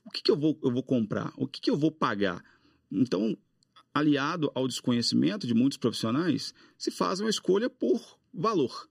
o 0.05 0.09
que, 0.09 0.21
que 0.21 0.31
eu, 0.31 0.37
vou, 0.37 0.57
eu 0.63 0.71
vou 0.71 0.83
comprar? 0.83 1.31
O 1.37 1.47
que, 1.47 1.61
que 1.61 1.69
eu 1.69 1.77
vou 1.77 1.91
pagar? 1.91 2.43
Então, 2.91 3.37
aliado 3.93 4.51
ao 4.55 4.67
desconhecimento 4.67 5.45
de 5.45 5.53
muitos 5.53 5.77
profissionais, 5.77 6.53
se 6.77 6.91
faz 6.91 7.19
uma 7.19 7.29
escolha 7.29 7.69
por 7.69 8.01
valor. 8.33 8.89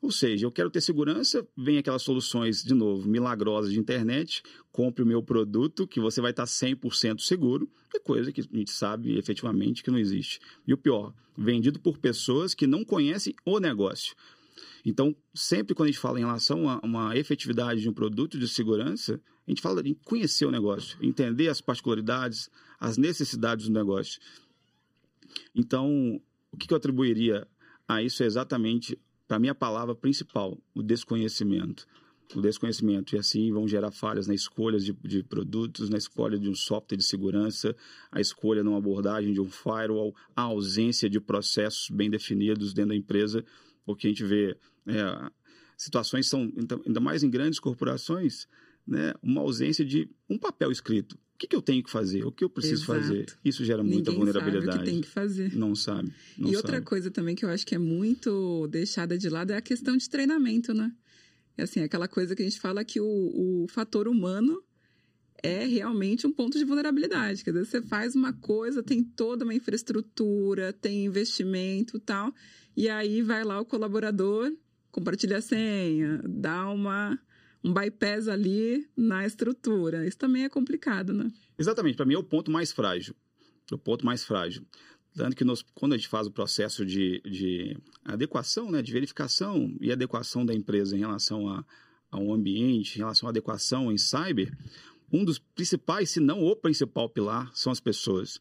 Ou 0.00 0.12
seja, 0.12 0.46
eu 0.46 0.52
quero 0.52 0.70
ter 0.70 0.80
segurança, 0.80 1.46
vem 1.56 1.76
aquelas 1.76 2.02
soluções, 2.02 2.62
de 2.62 2.72
novo, 2.72 3.08
milagrosas 3.08 3.72
de 3.72 3.80
internet, 3.80 4.42
compre 4.70 5.02
o 5.02 5.06
meu 5.06 5.22
produto, 5.22 5.88
que 5.88 5.98
você 5.98 6.20
vai 6.20 6.30
estar 6.30 6.44
100% 6.44 7.20
seguro, 7.20 7.68
é 7.92 7.98
coisa 7.98 8.30
que 8.30 8.40
a 8.40 8.44
gente 8.44 8.70
sabe 8.70 9.18
efetivamente 9.18 9.82
que 9.82 9.90
não 9.90 9.98
existe. 9.98 10.38
E 10.64 10.72
o 10.72 10.78
pior, 10.78 11.12
vendido 11.36 11.80
por 11.80 11.98
pessoas 11.98 12.54
que 12.54 12.66
não 12.66 12.84
conhecem 12.84 13.34
o 13.44 13.58
negócio. 13.58 14.14
Então, 14.84 15.16
sempre 15.34 15.74
quando 15.74 15.88
a 15.88 15.92
gente 15.92 16.00
fala 16.00 16.18
em 16.18 16.24
relação 16.24 16.68
a 16.68 16.78
uma 16.84 17.16
efetividade 17.16 17.80
de 17.80 17.88
um 17.88 17.92
produto 17.92 18.38
de 18.38 18.46
segurança, 18.46 19.20
a 19.48 19.50
gente 19.50 19.62
fala 19.62 19.80
em 19.82 19.94
conhecer 19.94 20.44
o 20.44 20.50
negócio, 20.50 20.98
entender 21.00 21.48
as 21.48 21.58
particularidades, 21.58 22.50
as 22.78 22.98
necessidades 22.98 23.66
do 23.66 23.72
negócio. 23.72 24.20
Então, 25.54 26.20
o 26.52 26.56
que 26.58 26.70
eu 26.70 26.76
atribuiria 26.76 27.48
a 27.88 28.02
isso 28.02 28.22
é 28.22 28.26
exatamente, 28.26 29.00
para 29.26 29.38
mim, 29.38 29.48
a 29.48 29.54
palavra 29.54 29.94
principal, 29.94 30.58
o 30.74 30.82
desconhecimento. 30.82 31.86
O 32.34 32.42
desconhecimento. 32.42 33.16
E 33.16 33.18
assim 33.18 33.50
vão 33.50 33.66
gerar 33.66 33.90
falhas 33.90 34.26
na 34.26 34.34
escolha 34.34 34.78
de, 34.78 34.92
de 34.92 35.22
produtos, 35.22 35.88
na 35.88 35.96
escolha 35.96 36.38
de 36.38 36.50
um 36.50 36.54
software 36.54 36.98
de 36.98 37.04
segurança, 37.04 37.74
a 38.12 38.20
escolha 38.20 38.62
numa 38.62 38.76
abordagem 38.76 39.32
de 39.32 39.40
um 39.40 39.48
firewall, 39.48 40.14
a 40.36 40.42
ausência 40.42 41.08
de 41.08 41.18
processos 41.18 41.88
bem 41.88 42.10
definidos 42.10 42.74
dentro 42.74 42.90
da 42.90 42.96
empresa, 42.96 43.42
porque 43.86 44.08
a 44.08 44.10
gente 44.10 44.24
vê 44.24 44.58
é, 44.86 45.30
situações 45.74 46.26
são 46.26 46.52
ainda 46.86 47.00
mais 47.00 47.22
em 47.22 47.30
grandes 47.30 47.58
corporações, 47.58 48.46
né, 48.88 49.12
uma 49.22 49.42
ausência 49.42 49.84
de 49.84 50.10
um 50.28 50.38
papel 50.38 50.72
escrito. 50.72 51.12
O 51.12 51.38
que, 51.38 51.46
que 51.46 51.54
eu 51.54 51.62
tenho 51.62 51.84
que 51.84 51.90
fazer? 51.90 52.24
O 52.24 52.32
que 52.32 52.42
eu 52.42 52.50
preciso 52.50 52.82
Exato. 52.82 53.00
fazer? 53.00 53.26
Isso 53.44 53.64
gera 53.64 53.84
muita 53.84 54.10
Ninguém 54.10 54.16
vulnerabilidade. 54.16 54.66
Sabe 54.66 54.78
o 54.78 54.84
que 54.84 54.90
tem 54.90 55.00
que 55.00 55.08
fazer. 55.08 55.54
Não 55.54 55.74
sabe. 55.74 56.12
Não 56.36 56.50
e 56.50 56.56
outra 56.56 56.76
sabe. 56.76 56.86
coisa 56.86 57.10
também 57.10 57.36
que 57.36 57.44
eu 57.44 57.50
acho 57.50 57.64
que 57.64 57.76
é 57.76 57.78
muito 57.78 58.66
deixada 58.68 59.16
de 59.16 59.28
lado 59.28 59.52
é 59.52 59.56
a 59.56 59.60
questão 59.60 59.96
de 59.96 60.08
treinamento, 60.08 60.74
né? 60.74 60.90
É 61.56 61.62
assim, 61.62 61.80
aquela 61.80 62.08
coisa 62.08 62.34
que 62.34 62.42
a 62.42 62.44
gente 62.44 62.58
fala 62.58 62.84
que 62.84 63.00
o, 63.00 63.06
o 63.06 63.66
fator 63.68 64.08
humano 64.08 64.60
é 65.40 65.64
realmente 65.64 66.26
um 66.26 66.32
ponto 66.32 66.58
de 66.58 66.64
vulnerabilidade. 66.64 67.44
Quer 67.44 67.52
dizer, 67.52 67.66
você 67.66 67.82
faz 67.82 68.16
uma 68.16 68.32
coisa, 68.32 68.82
tem 68.82 69.04
toda 69.04 69.44
uma 69.44 69.54
infraestrutura, 69.54 70.72
tem 70.72 71.04
investimento 71.04 72.00
tal, 72.00 72.34
e 72.76 72.88
aí 72.88 73.22
vai 73.22 73.44
lá 73.44 73.60
o 73.60 73.64
colaborador, 73.64 74.52
compartilha 74.90 75.38
a 75.38 75.40
senha, 75.40 76.20
dá 76.28 76.68
uma 76.68 77.18
um 77.62 77.72
bypass 77.72 78.28
ali 78.28 78.88
na 78.96 79.26
estrutura. 79.26 80.06
Isso 80.06 80.18
também 80.18 80.44
é 80.44 80.48
complicado, 80.48 81.12
né? 81.12 81.30
Exatamente. 81.58 81.96
Para 81.96 82.06
mim 82.06 82.14
é 82.14 82.18
o 82.18 82.24
ponto 82.24 82.50
mais 82.50 82.72
frágil. 82.72 83.14
O 83.70 83.78
ponto 83.78 84.06
mais 84.06 84.24
frágil. 84.24 84.64
Tanto 85.14 85.34
que 85.34 85.44
nós, 85.44 85.62
quando 85.74 85.94
a 85.94 85.96
gente 85.96 86.08
faz 86.08 86.26
o 86.26 86.30
processo 86.30 86.86
de, 86.86 87.20
de 87.22 87.76
adequação, 88.04 88.70
né, 88.70 88.80
de 88.80 88.92
verificação 88.92 89.76
e 89.80 89.90
adequação 89.90 90.46
da 90.46 90.54
empresa 90.54 90.96
em 90.96 91.00
relação 91.00 91.48
a, 91.48 91.64
a 92.10 92.18
um 92.18 92.32
ambiente, 92.32 92.96
em 92.96 92.98
relação 92.98 93.28
à 93.28 93.30
adequação 93.30 93.90
em 93.90 93.98
cyber, 93.98 94.56
um 95.12 95.24
dos 95.24 95.38
principais, 95.38 96.10
se 96.10 96.20
não 96.20 96.44
o 96.44 96.54
principal 96.54 97.08
pilar, 97.08 97.50
são 97.54 97.72
as 97.72 97.80
pessoas. 97.80 98.38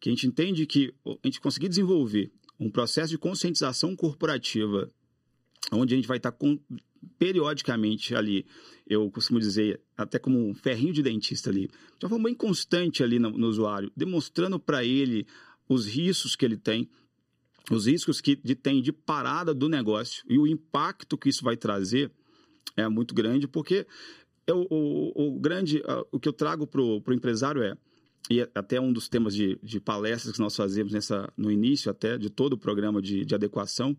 Que 0.00 0.10
a 0.10 0.12
gente 0.12 0.26
entende 0.26 0.66
que 0.66 0.92
a 1.06 1.26
gente 1.26 1.40
conseguir 1.40 1.68
desenvolver 1.68 2.30
um 2.58 2.70
processo 2.70 3.10
de 3.10 3.18
conscientização 3.18 3.96
corporativa, 3.96 4.90
onde 5.72 5.94
a 5.94 5.96
gente 5.96 6.08
vai 6.08 6.18
estar 6.18 6.32
com, 6.32 6.58
periodicamente 7.18 8.14
ali, 8.14 8.46
eu 8.86 9.10
costumo 9.10 9.38
dizer, 9.38 9.80
até 9.96 10.18
como 10.18 10.38
um 10.38 10.54
ferrinho 10.54 10.92
de 10.92 11.02
dentista 11.02 11.50
ali, 11.50 11.68
de 11.98 12.04
uma 12.04 12.10
forma 12.10 12.24
bem 12.24 12.34
constante 12.34 13.02
ali 13.02 13.18
no, 13.18 13.30
no 13.30 13.48
usuário, 13.48 13.90
demonstrando 13.96 14.58
para 14.58 14.84
ele 14.84 15.26
os 15.68 15.86
riscos 15.86 16.36
que 16.36 16.44
ele 16.44 16.56
tem, 16.56 16.88
os 17.70 17.86
riscos 17.86 18.20
que 18.20 18.36
de, 18.36 18.54
tem 18.54 18.82
de 18.82 18.92
parada 18.92 19.54
do 19.54 19.68
negócio 19.68 20.22
e 20.28 20.38
o 20.38 20.46
impacto 20.46 21.16
que 21.16 21.28
isso 21.28 21.42
vai 21.42 21.56
trazer 21.56 22.10
é 22.76 22.88
muito 22.88 23.14
grande, 23.14 23.46
porque 23.46 23.86
eu, 24.46 24.66
o, 24.70 25.36
o, 25.36 25.40
grande, 25.40 25.82
o 26.12 26.20
que 26.20 26.28
eu 26.28 26.32
trago 26.32 26.66
para 26.66 26.82
o 26.82 27.02
empresário 27.12 27.62
é, 27.62 27.76
e 28.30 28.40
até 28.54 28.80
um 28.80 28.92
dos 28.92 29.08
temas 29.08 29.34
de, 29.34 29.58
de 29.62 29.80
palestras 29.80 30.34
que 30.34 30.40
nós 30.40 30.56
fazemos 30.56 30.92
nessa, 30.92 31.32
no 31.36 31.50
início 31.50 31.90
até 31.90 32.18
de 32.18 32.30
todo 32.30 32.54
o 32.54 32.58
programa 32.58 33.00
de, 33.00 33.24
de 33.24 33.34
adequação, 33.34 33.96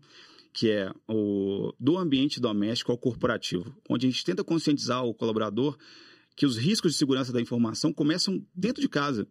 que 0.56 0.70
é 0.70 0.90
o 1.06 1.74
do 1.78 1.98
ambiente 1.98 2.40
doméstico 2.40 2.90
ao 2.90 2.96
corporativo, 2.96 3.76
onde 3.90 4.06
a 4.06 4.10
gente 4.10 4.24
tenta 4.24 4.42
conscientizar 4.42 5.04
o 5.04 5.12
colaborador 5.12 5.76
que 6.34 6.46
os 6.46 6.56
riscos 6.56 6.92
de 6.92 6.98
segurança 6.98 7.30
da 7.30 7.42
informação 7.42 7.92
começam 7.92 8.42
dentro 8.54 8.80
de 8.80 8.88
casa. 8.88 9.28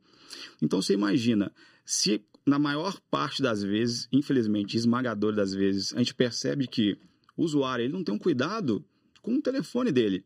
Então 0.62 0.84
você 0.84 0.94
imagina, 0.94 1.52
se 1.84 2.24
na 2.46 2.60
maior 2.60 3.00
parte 3.10 3.42
das 3.42 3.64
vezes, 3.64 4.08
infelizmente, 4.12 4.78
esmagador 4.78 5.34
das 5.34 5.52
vezes, 5.52 5.96
a 5.96 5.98
gente 5.98 6.14
percebe 6.14 6.68
que 6.68 6.96
o 7.36 7.44
usuário 7.44 7.86
ele 7.86 7.94
não 7.94 8.04
tem 8.04 8.14
um 8.14 8.20
cuidado 8.20 8.86
com 9.24 9.34
o 9.34 9.42
telefone 9.42 9.92
dele. 9.92 10.24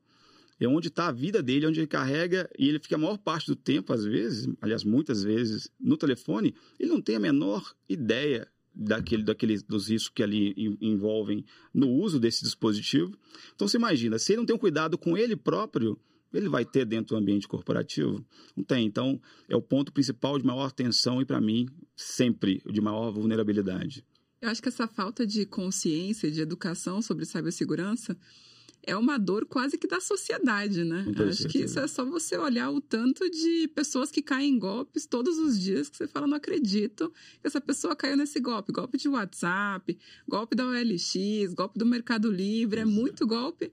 É 0.59 0.67
onde 0.67 0.89
está 0.89 1.07
a 1.07 1.13
vida 1.13 1.41
dele, 1.41 1.65
onde 1.65 1.79
ele 1.79 1.87
carrega 1.87 2.49
e 2.59 2.67
ele 2.67 2.77
fica 2.77 2.95
a 2.95 2.99
maior 2.99 3.17
parte 3.17 3.47
do 3.47 3.55
tempo, 3.55 3.93
às 3.93 4.03
vezes, 4.03 4.49
aliás, 4.59 4.83
muitas 4.83 5.23
vezes, 5.23 5.71
no 5.79 5.95
telefone, 5.95 6.53
ele 6.77 6.89
não 6.89 7.01
tem 7.01 7.15
a 7.15 7.19
menor 7.21 7.73
ideia 7.87 8.45
daquele, 8.73 9.23
daquele, 9.23 9.57
dos 9.63 9.89
riscos 9.89 10.11
que 10.13 10.23
ali 10.23 10.53
envolvem 10.81 11.45
no 11.73 11.89
uso 11.89 12.19
desse 12.19 12.43
dispositivo. 12.43 13.17
Então, 13.55 13.67
você 13.67 13.77
imagina, 13.77 14.17
se 14.19 14.31
ele 14.31 14.39
não 14.39 14.45
tem 14.45 14.55
um 14.55 14.59
cuidado 14.59 14.97
com 14.97 15.17
ele 15.17 15.35
próprio, 15.35 15.99
ele 16.33 16.47
vai 16.47 16.63
ter 16.63 16.85
dentro 16.85 17.15
do 17.15 17.21
ambiente 17.21 17.47
corporativo? 17.47 18.23
Não 18.55 18.63
tem. 18.63 18.85
Então, 18.85 19.19
é 19.47 19.55
o 19.55 19.61
ponto 19.61 19.91
principal 19.91 20.38
de 20.38 20.45
maior 20.45 20.71
tensão 20.71 21.21
e, 21.21 21.25
para 21.25 21.41
mim, 21.41 21.67
sempre 21.95 22.61
de 22.71 22.81
maior 22.81 23.11
vulnerabilidade. 23.11 24.05
Eu 24.41 24.49
acho 24.49 24.61
que 24.61 24.69
essa 24.69 24.88
falta 24.88 25.27
de 25.27 25.45
consciência, 25.45 26.31
de 26.31 26.39
educação 26.39 27.01
sobre 27.01 27.25
cibersegurança 27.25 28.15
é 28.83 28.95
uma 28.95 29.17
dor 29.17 29.45
quase 29.45 29.77
que 29.77 29.88
da 29.88 30.00
sociedade, 30.00 30.83
né? 30.83 31.05
Acho 31.27 31.48
que 31.48 31.59
isso 31.59 31.79
é 31.79 31.88
só 31.88 32.03
você 32.05 32.38
olhar 32.38 32.69
o 32.71 32.81
tanto 32.81 33.29
de 33.29 33.67
pessoas 33.69 34.12
que 34.12 34.21
caem 34.21 34.53
em 34.53 34.59
golpes 34.59 35.05
todos 35.05 35.38
os 35.38 35.59
dias 35.59 35.89
que 35.89 35.98
você 35.98 36.07
fala, 36.07 36.27
não 36.27 36.38
acredito 36.38 37.12
que 37.41 37.48
essa 37.48 37.62
pessoa 37.62 37.95
caiu 37.95 38.17
nesse 38.17 38.39
golpe. 38.39 38.71
Golpe 38.71 38.98
de 38.98 39.07
WhatsApp, 39.07 39.98
golpe 40.27 40.55
da 40.55 40.65
OLX, 40.65 41.53
golpe 41.53 41.77
do 41.77 41.86
Mercado 41.86 42.31
Livre, 42.31 42.81
é 42.81 42.86
muito 42.86 43.27
golpe. 43.27 43.71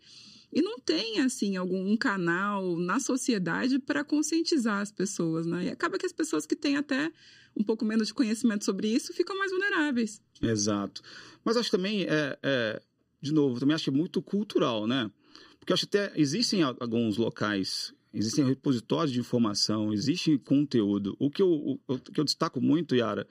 E 0.52 0.62
não 0.62 0.78
tem, 0.78 1.20
assim, 1.20 1.56
algum 1.56 1.92
um 1.92 1.96
canal 1.96 2.76
na 2.76 2.98
sociedade 2.98 3.78
para 3.78 4.04
conscientizar 4.04 4.80
as 4.80 4.90
pessoas, 4.90 5.46
né? 5.46 5.64
E 5.64 5.70
acaba 5.70 5.98
que 5.98 6.06
as 6.06 6.12
pessoas 6.12 6.46
que 6.46 6.56
têm 6.56 6.76
até 6.76 7.12
um 7.56 7.62
pouco 7.62 7.84
menos 7.84 8.08
de 8.08 8.14
conhecimento 8.14 8.64
sobre 8.64 8.88
isso 8.88 9.12
ficam 9.12 9.36
mais 9.36 9.50
vulneráveis. 9.50 10.20
Exato. 10.40 11.02
Mas 11.44 11.56
acho 11.56 11.70
também, 11.70 12.04
é, 12.04 12.38
é 12.42 12.82
de 13.26 13.34
novo, 13.34 13.60
também 13.60 13.74
acho 13.74 13.92
muito 13.92 14.22
cultural, 14.22 14.86
né? 14.86 15.10
Porque 15.58 15.72
acho 15.72 15.84
até 15.84 16.12
existem 16.14 16.62
alguns 16.62 17.16
locais, 17.16 17.92
existem 18.14 18.44
repositórios 18.44 19.12
de 19.12 19.20
informação, 19.20 19.92
existe 19.92 20.38
conteúdo. 20.38 21.16
O 21.18 21.30
que 21.30 21.42
eu, 21.42 21.48
o, 21.48 21.80
o 21.88 21.98
que 21.98 22.20
eu 22.20 22.24
destaco 22.24 22.60
muito, 22.60 22.94
Yara, 22.94 23.26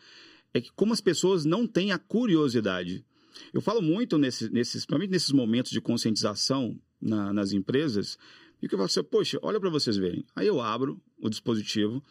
é 0.53 0.61
que 0.61 0.71
como 0.75 0.93
as 0.93 1.01
pessoas 1.01 1.45
não 1.45 1.67
têm 1.67 1.91
a 1.91 1.97
curiosidade. 1.97 3.05
Eu 3.53 3.61
falo 3.61 3.81
muito 3.81 4.17
nesse, 4.17 4.49
nesses, 4.49 4.73
principalmente 4.73 5.11
nesses 5.11 5.31
momentos 5.31 5.71
de 5.71 5.81
conscientização 5.81 6.79
na, 7.01 7.33
nas 7.33 7.51
empresas, 7.51 8.17
e 8.61 8.67
que 8.67 8.73
eu 8.73 8.77
falo 8.77 8.85
assim, 8.85 9.03
poxa, 9.03 9.39
olha 9.41 9.59
para 9.59 9.69
vocês 9.69 9.97
verem. 9.97 10.25
Aí 10.35 10.47
eu 10.47 10.61
abro 10.61 11.01
o 11.19 11.29
dispositivo 11.29 12.03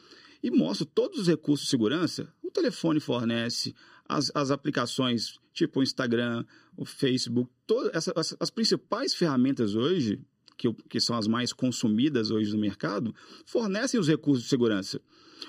e 0.42 0.50
mostro 0.50 0.84
todos 0.84 1.18
os 1.18 1.26
recursos 1.26 1.66
de 1.66 1.70
segurança. 1.70 2.32
O 2.42 2.50
telefone 2.50 3.00
fornece, 3.00 3.74
as, 4.06 4.30
as 4.34 4.50
aplicações 4.50 5.38
tipo 5.54 5.80
o 5.80 5.82
Instagram, 5.82 6.44
o 6.76 6.84
Facebook, 6.84 7.50
todas 7.66 8.08
as, 8.38 8.50
principais 8.50 9.14
ferramentas 9.14 9.74
hoje, 9.74 10.20
que, 10.56 10.72
que 10.88 11.00
são 11.00 11.16
as 11.16 11.26
mais 11.26 11.52
consumidas 11.52 12.30
hoje 12.30 12.52
no 12.52 12.58
mercado, 12.58 13.14
fornecem 13.44 13.98
os 13.98 14.08
recursos 14.08 14.44
de 14.44 14.50
segurança. 14.50 15.00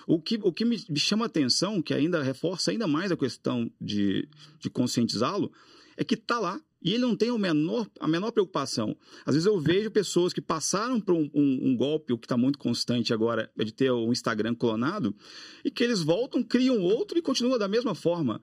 O 0.08 0.22
que, 0.22 0.40
o 0.42 0.52
que 0.52 0.66
me, 0.66 0.78
me 0.90 1.00
chama 1.00 1.26
atenção, 1.26 1.82
que 1.82 1.94
ainda 1.94 2.22
reforça 2.22 2.72
ainda 2.72 2.88
mais 2.88 3.12
a 3.12 3.18
questão 3.18 3.72
de, 3.80 4.28
de 4.60 4.70
conscientizá-lo, 4.70 5.52
é 5.98 6.04
que 6.04 6.16
está 6.16 6.40
lá 6.40 6.60
e 6.86 6.94
ele 6.94 7.02
não 7.02 7.16
tem 7.16 7.32
o 7.32 7.38
menor, 7.40 7.90
a 8.00 8.08
menor 8.08 8.32
preocupação. 8.32 8.96
Às 9.26 9.34
vezes 9.34 9.48
eu 9.48 9.60
vejo 9.60 9.90
pessoas 9.90 10.32
que 10.32 10.40
passaram 10.40 11.02
por 11.02 11.16
um, 11.16 11.28
um, 11.34 11.70
um 11.70 11.76
golpe, 11.76 12.14
o 12.14 12.18
que 12.18 12.26
está 12.26 12.38
muito 12.38 12.60
constante 12.60 13.12
agora 13.12 13.52
é 13.58 13.64
de 13.64 13.74
ter 13.74 13.90
o 13.90 14.12
Instagram 14.12 14.54
clonado, 14.54 15.16
e 15.64 15.72
que 15.72 15.84
eles 15.84 16.04
voltam, 16.04 16.44
criam 16.44 16.80
outro 16.80 17.18
e 17.18 17.24
continuam 17.24 17.58
da 17.58 17.68
mesma 17.68 17.96
forma. 17.96 18.40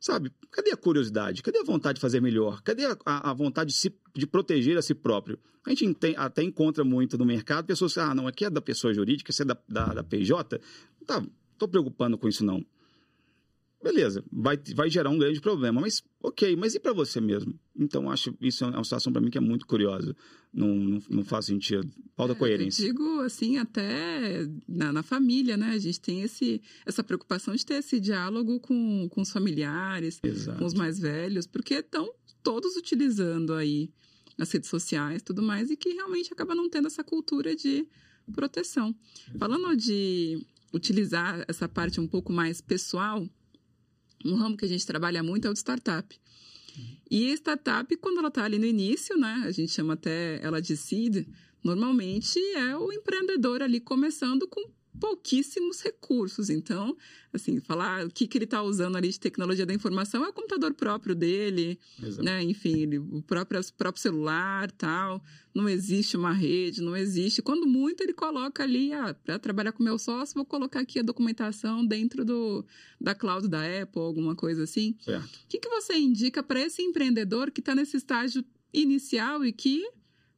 Sabe? 0.00 0.32
Cadê 0.50 0.70
a 0.70 0.76
curiosidade? 0.76 1.42
Cadê 1.42 1.58
a 1.58 1.64
vontade 1.64 1.96
de 1.96 2.00
fazer 2.00 2.20
melhor? 2.20 2.62
Cadê 2.62 2.86
a, 2.86 2.96
a, 3.04 3.32
vontade 3.32 3.70
de, 3.70 3.76
se, 3.76 3.92
de 4.14 4.26
proteger 4.26 4.78
a 4.78 4.82
si 4.82 4.94
próprio? 4.94 5.38
A 5.66 5.70
gente 5.70 5.94
tem, 5.94 6.14
até 6.16 6.42
encontra 6.42 6.84
muito 6.84 7.18
no 7.18 7.24
mercado 7.24 7.66
pessoas 7.66 7.94
que, 7.94 8.00
ah, 8.00 8.14
não, 8.14 8.26
aqui 8.26 8.44
é 8.44 8.50
da 8.50 8.60
pessoa 8.60 8.94
jurídica, 8.94 9.30
isso 9.30 9.42
é 9.42 9.44
da, 9.44 9.56
da, 9.68 9.86
da 9.94 10.04
PJ. 10.04 10.60
Tá, 11.04 11.22
estou 11.52 11.68
preocupando 11.68 12.16
com 12.16 12.28
isso 12.28 12.44
não 12.44 12.64
beleza, 13.82 14.24
vai, 14.32 14.58
vai 14.74 14.90
gerar 14.90 15.10
um 15.10 15.18
grande 15.18 15.40
problema. 15.40 15.80
Mas, 15.80 16.02
ok, 16.22 16.56
mas 16.56 16.74
e 16.74 16.80
para 16.80 16.92
você 16.92 17.20
mesmo? 17.20 17.58
Então, 17.76 18.10
acho 18.10 18.34
isso 18.40 18.64
é 18.64 18.68
uma 18.68 18.84
situação 18.84 19.12
para 19.12 19.22
mim 19.22 19.30
que 19.30 19.38
é 19.38 19.40
muito 19.40 19.66
curiosa. 19.66 20.14
Não, 20.52 20.74
não, 20.74 21.02
não 21.08 21.24
faz 21.24 21.46
sentido. 21.46 21.88
Falta 22.16 22.32
é, 22.32 22.36
coerência. 22.36 22.82
Eu 22.82 22.88
digo, 22.88 23.20
assim, 23.20 23.58
até 23.58 24.46
na, 24.66 24.92
na, 24.92 25.02
família, 25.02 25.56
né? 25.56 25.70
A 25.70 25.78
gente 25.78 26.00
tem 26.00 26.22
esse, 26.22 26.60
essa 26.84 27.04
preocupação 27.04 27.54
de 27.54 27.64
ter 27.64 27.74
esse 27.74 28.00
diálogo 28.00 28.58
com, 28.60 29.08
com 29.10 29.20
os 29.20 29.30
familiares, 29.30 30.18
Exato. 30.22 30.58
com 30.58 30.64
os 30.64 30.74
mais 30.74 30.98
velhos, 30.98 31.46
porque 31.46 31.74
estão 31.74 32.12
todos 32.42 32.76
utilizando 32.76 33.54
aí 33.54 33.90
as 34.38 34.50
redes 34.52 34.70
sociais 34.70 35.22
tudo 35.22 35.42
mais, 35.42 35.70
e 35.70 35.76
que 35.76 35.90
realmente 35.90 36.32
acaba 36.32 36.54
não 36.54 36.68
tendo 36.70 36.86
essa 36.86 37.02
cultura 37.02 37.54
de 37.54 37.86
proteção. 38.32 38.94
Falando 39.38 39.76
de 39.76 40.46
utilizar 40.72 41.44
essa 41.48 41.68
parte 41.68 42.00
um 42.00 42.06
pouco 42.06 42.32
mais 42.32 42.60
pessoal, 42.60 43.28
um 44.24 44.34
ramo 44.34 44.56
que 44.56 44.64
a 44.64 44.68
gente 44.68 44.86
trabalha 44.86 45.22
muito 45.22 45.46
é 45.46 45.50
o 45.50 45.52
de 45.52 45.58
startup. 45.58 46.18
E 47.10 47.32
startup, 47.32 47.96
quando 47.96 48.18
ela 48.18 48.28
está 48.28 48.44
ali 48.44 48.58
no 48.58 48.66
início, 48.66 49.16
né, 49.16 49.42
a 49.44 49.50
gente 49.50 49.72
chama 49.72 49.94
até 49.94 50.40
ela 50.44 50.60
de 50.60 50.76
seed, 50.76 51.26
normalmente 51.64 52.38
é 52.54 52.76
o 52.76 52.92
empreendedor 52.92 53.62
ali 53.62 53.80
começando 53.80 54.46
com 54.46 54.60
pouquíssimos 54.98 55.80
recursos. 55.80 56.50
Então, 56.50 56.96
assim, 57.32 57.60
falar 57.60 58.06
o 58.06 58.10
que, 58.10 58.26
que 58.26 58.38
ele 58.38 58.44
está 58.44 58.62
usando 58.62 58.96
ali 58.96 59.08
de 59.08 59.18
tecnologia 59.18 59.66
da 59.66 59.74
informação 59.74 60.24
é 60.24 60.28
o 60.28 60.32
computador 60.32 60.74
próprio 60.74 61.14
dele, 61.14 61.78
Exato. 62.02 62.22
né? 62.22 62.42
Enfim, 62.42 62.82
ele, 62.82 62.98
o 62.98 63.22
próprio, 63.22 63.60
próprio 63.76 64.02
celular 64.02 64.70
tal. 64.72 65.22
Não 65.54 65.68
existe 65.68 66.16
uma 66.16 66.32
rede, 66.32 66.80
não 66.80 66.96
existe. 66.96 67.42
Quando 67.42 67.66
muito, 67.66 68.02
ele 68.02 68.12
coloca 68.12 68.62
ali, 68.62 68.92
ah, 68.92 69.14
para 69.14 69.38
trabalhar 69.38 69.72
com 69.72 69.82
meu 69.82 69.98
sócio, 69.98 70.34
vou 70.34 70.44
colocar 70.44 70.80
aqui 70.80 71.00
a 71.00 71.02
documentação 71.02 71.84
dentro 71.84 72.24
do, 72.24 72.64
da 73.00 73.14
cloud 73.14 73.48
da 73.48 73.60
Apple, 73.82 74.02
alguma 74.02 74.36
coisa 74.36 74.64
assim. 74.64 74.96
Certo. 75.00 75.24
O 75.24 75.48
que, 75.48 75.58
que 75.58 75.68
você 75.68 75.94
indica 75.94 76.42
para 76.42 76.60
esse 76.60 76.82
empreendedor 76.82 77.50
que 77.50 77.60
está 77.60 77.74
nesse 77.74 77.96
estágio 77.96 78.44
inicial 78.72 79.44
e 79.44 79.52
que 79.52 79.84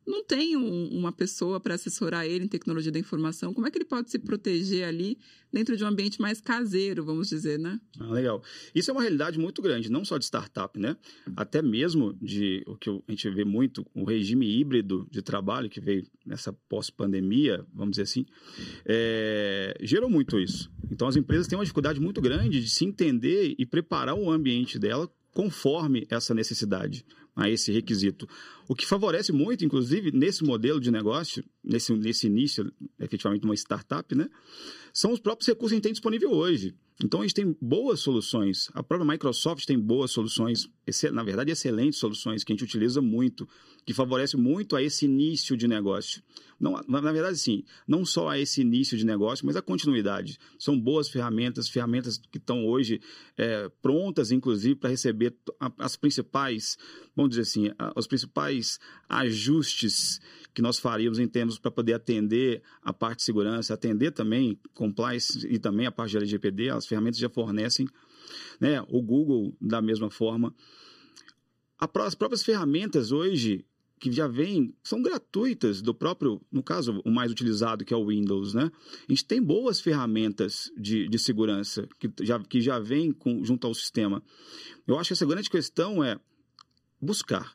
não 0.07 0.25
tem 0.25 0.57
um, 0.57 0.89
uma 0.89 1.13
pessoa 1.13 1.61
para 1.61 1.75
assessorar 1.75 2.27
ele 2.27 2.45
em 2.45 2.49
tecnologia 2.49 2.91
da 2.91 2.99
informação. 2.99 3.53
Como 3.53 3.67
é 3.67 3.71
que 3.71 3.79
ele 3.79 3.85
pode 3.85 4.11
se 4.11 4.19
proteger 4.19 4.87
ali 4.87 5.19
dentro 5.53 5.77
de 5.77 5.85
um 5.85 5.87
ambiente 5.87 6.21
mais 6.21 6.41
caseiro, 6.41 7.05
vamos 7.05 7.29
dizer, 7.29 7.59
né? 7.59 7.81
Ah, 7.99 8.11
legal. 8.13 8.43
Isso 8.75 8.91
é 8.91 8.93
uma 8.93 9.03
realidade 9.03 9.39
muito 9.39 9.61
grande, 9.61 9.91
não 9.91 10.05
só 10.05 10.17
de 10.17 10.25
startup, 10.25 10.79
né? 10.79 10.97
Até 11.37 11.61
mesmo 11.61 12.13
de 12.21 12.63
o 12.67 12.77
que 12.77 12.91
a 12.91 13.11
gente 13.11 13.31
vê 13.31 13.45
muito, 13.45 13.87
o 13.95 14.05
regime 14.05 14.47
híbrido 14.47 15.07
de 15.11 15.23
trabalho 15.23 15.69
que 15.69 15.81
veio 15.81 16.07
nessa 16.25 16.53
pós-pandemia, 16.69 17.65
vamos 17.73 17.93
dizer 17.93 18.03
assim, 18.03 18.25
é, 18.85 19.77
gerou 19.81 20.09
muito 20.09 20.39
isso. 20.39 20.71
Então 20.91 21.09
as 21.09 21.17
empresas 21.17 21.47
têm 21.47 21.59
uma 21.59 21.65
dificuldade 21.65 22.01
muito 22.01 22.21
grande 22.21 22.61
de 22.61 22.71
se 22.71 22.85
entender 22.85 23.55
e 23.59 23.67
preparar 23.67 24.15
o 24.15 24.31
ambiente 24.31 24.79
dela 24.79 25.11
conforme 25.33 26.07
essa 26.11 26.35
necessidade 26.35 27.05
a 27.35 27.49
esse 27.49 27.73
requisito. 27.73 28.29
O 28.69 28.75
que 28.75 28.87
favorece 28.87 29.33
muito, 29.33 29.65
inclusive, 29.65 30.11
nesse 30.13 30.45
modelo 30.45 30.81
de 30.81 30.91
negócio, 30.91 31.45
nesse, 31.63 31.93
nesse 31.95 32.27
início, 32.27 32.73
efetivamente, 32.99 33.45
uma 33.45 33.55
startup, 33.55 34.15
né? 34.15 34.29
São 34.93 35.13
os 35.13 35.21
próprios 35.21 35.49
recursos 35.49 35.71
que 35.71 35.75
a 35.75 35.77
gente 35.77 35.85
tem 35.85 35.93
disponível 35.93 36.31
hoje. 36.33 36.75
Então 37.03 37.21
a 37.21 37.23
gente 37.23 37.35
tem 37.35 37.57
boas 37.61 38.01
soluções. 38.01 38.69
A 38.75 38.83
própria 38.83 39.11
Microsoft 39.11 39.65
tem 39.65 39.79
boas 39.79 40.11
soluções, 40.11 40.69
na 41.13 41.23
verdade, 41.23 41.51
excelentes 41.51 41.99
soluções 41.99 42.45
que 42.45 42.53
a 42.53 42.55
gente 42.55 42.65
utiliza 42.65 43.01
muito, 43.01 43.49
que 43.91 43.95
favorece 43.95 44.37
muito 44.37 44.77
a 44.77 44.83
esse 44.83 45.05
início 45.05 45.57
de 45.57 45.67
negócio. 45.67 46.23
Não, 46.61 46.81
na 46.87 47.11
verdade, 47.11 47.37
sim, 47.37 47.65
não 47.89 48.05
só 48.05 48.29
a 48.29 48.39
esse 48.39 48.61
início 48.61 48.97
de 48.97 49.05
negócio, 49.05 49.45
mas 49.45 49.57
a 49.57 49.63
continuidade. 49.63 50.39
São 50.61 50.79
boas 50.79 51.09
ferramentas, 51.09 51.69
ferramentas 51.69 52.17
que 52.17 52.39
estão 52.39 52.65
hoje 52.65 53.01
é, 53.37 53.69
prontas, 53.83 54.31
inclusive, 54.31 54.77
para 54.77 54.91
receber 54.91 55.35
as 55.77 55.97
principais, 55.97 56.79
vamos 57.17 57.31
dizer 57.31 57.43
assim, 57.43 57.73
os 57.97 58.07
principais 58.07 58.79
ajustes 59.09 60.21
que 60.55 60.63
nós 60.63 60.79
faríamos 60.79 61.19
em 61.19 61.27
termos 61.27 61.59
para 61.59 61.73
poder 61.73 61.95
atender 61.95 62.63
a 62.85 62.93
parte 62.93 63.19
de 63.19 63.25
segurança, 63.25 63.75
atender 63.75 64.13
também 64.13 64.57
compliance 64.73 65.45
e 65.49 65.59
também 65.59 65.87
a 65.87 65.91
parte 65.91 66.13
de 66.13 66.19
LGPD, 66.19 66.71
as 66.71 66.87
ferramentas 66.87 67.19
já 67.19 67.29
fornecem, 67.29 67.89
né? 68.61 68.81
O 68.87 69.03
Google 69.03 69.53
da 69.61 69.83
mesma 69.83 70.11
forma. 70.11 70.55
As 71.77 72.15
próprias 72.15 72.45
ferramentas 72.45 73.11
hoje 73.11 73.65
que 74.01 74.11
já 74.11 74.27
vêm, 74.27 74.75
são 74.83 75.03
gratuitas 75.03 75.83
do 75.83 75.95
próprio, 75.95 76.41
no 76.51 76.63
caso, 76.63 77.03
o 77.05 77.11
mais 77.11 77.31
utilizado, 77.31 77.85
que 77.85 77.93
é 77.93 77.97
o 77.97 78.07
Windows, 78.07 78.55
né? 78.55 78.73
A 79.07 79.13
gente 79.13 79.27
tem 79.27 79.43
boas 79.43 79.79
ferramentas 79.79 80.73
de, 80.77 81.07
de 81.07 81.19
segurança 81.19 81.87
que 81.99 82.11
já, 82.23 82.41
que 82.41 82.61
já 82.63 82.79
vêm 82.79 83.13
com, 83.13 83.45
junto 83.45 83.67
ao 83.67 83.75
sistema. 83.75 84.23
Eu 84.87 84.99
acho 84.99 85.09
que 85.09 85.13
essa 85.13 85.27
grande 85.27 85.51
questão 85.51 86.03
é 86.03 86.19
buscar. 87.01 87.55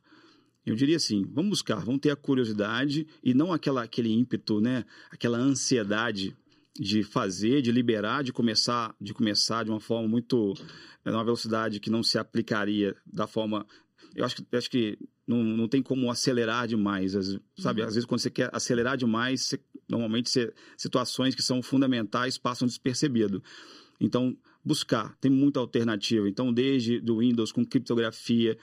Eu 0.63 0.75
diria 0.75 0.97
assim, 0.97 1.25
vamos 1.31 1.49
buscar, 1.49 1.83
vamos 1.83 2.01
ter 2.01 2.11
a 2.11 2.15
curiosidade 2.15 3.07
e 3.23 3.33
não 3.33 3.51
aquela, 3.51 3.83
aquele 3.83 4.13
ímpeto, 4.13 4.61
né? 4.61 4.85
Aquela 5.11 5.39
ansiedade 5.39 6.35
de 6.77 7.03
fazer, 7.03 7.61
de 7.61 7.71
liberar, 7.71 8.23
de 8.23 8.33
começar, 8.33 8.95
de 8.99 9.13
começar 9.13 9.63
de 9.63 9.71
uma 9.71 9.79
forma 9.79 10.07
muito, 10.07 10.53
é, 11.03 11.11
uma 11.11 11.23
velocidade 11.23 11.79
que 11.79 11.89
não 11.89 12.03
se 12.03 12.17
aplicaria 12.17 12.95
da 13.05 13.25
forma. 13.25 13.65
Eu 14.15 14.25
acho 14.25 14.35
que, 14.35 14.45
eu 14.51 14.57
acho 14.57 14.69
que 14.69 14.97
não, 15.27 15.43
não 15.43 15.67
tem 15.67 15.81
como 15.81 16.09
acelerar 16.11 16.67
demais, 16.67 17.13
sabe? 17.57 17.81
Uhum. 17.81 17.87
Às 17.87 17.95
vezes 17.95 18.05
quando 18.05 18.21
você 18.21 18.29
quer 18.29 18.49
acelerar 18.53 18.97
demais, 18.97 19.43
você, 19.43 19.59
normalmente 19.87 20.29
você, 20.29 20.53
situações 20.77 21.33
que 21.33 21.41
são 21.41 21.61
fundamentais 21.61 22.37
passam 22.37 22.67
despercebido. 22.67 23.43
Então 23.99 24.35
buscar, 24.63 25.15
tem 25.17 25.31
muita 25.31 25.59
alternativa. 25.59 26.27
Então 26.27 26.53
desde 26.53 26.99
do 26.99 27.19
Windows 27.19 27.51
com 27.51 27.65
criptografia, 27.65 28.57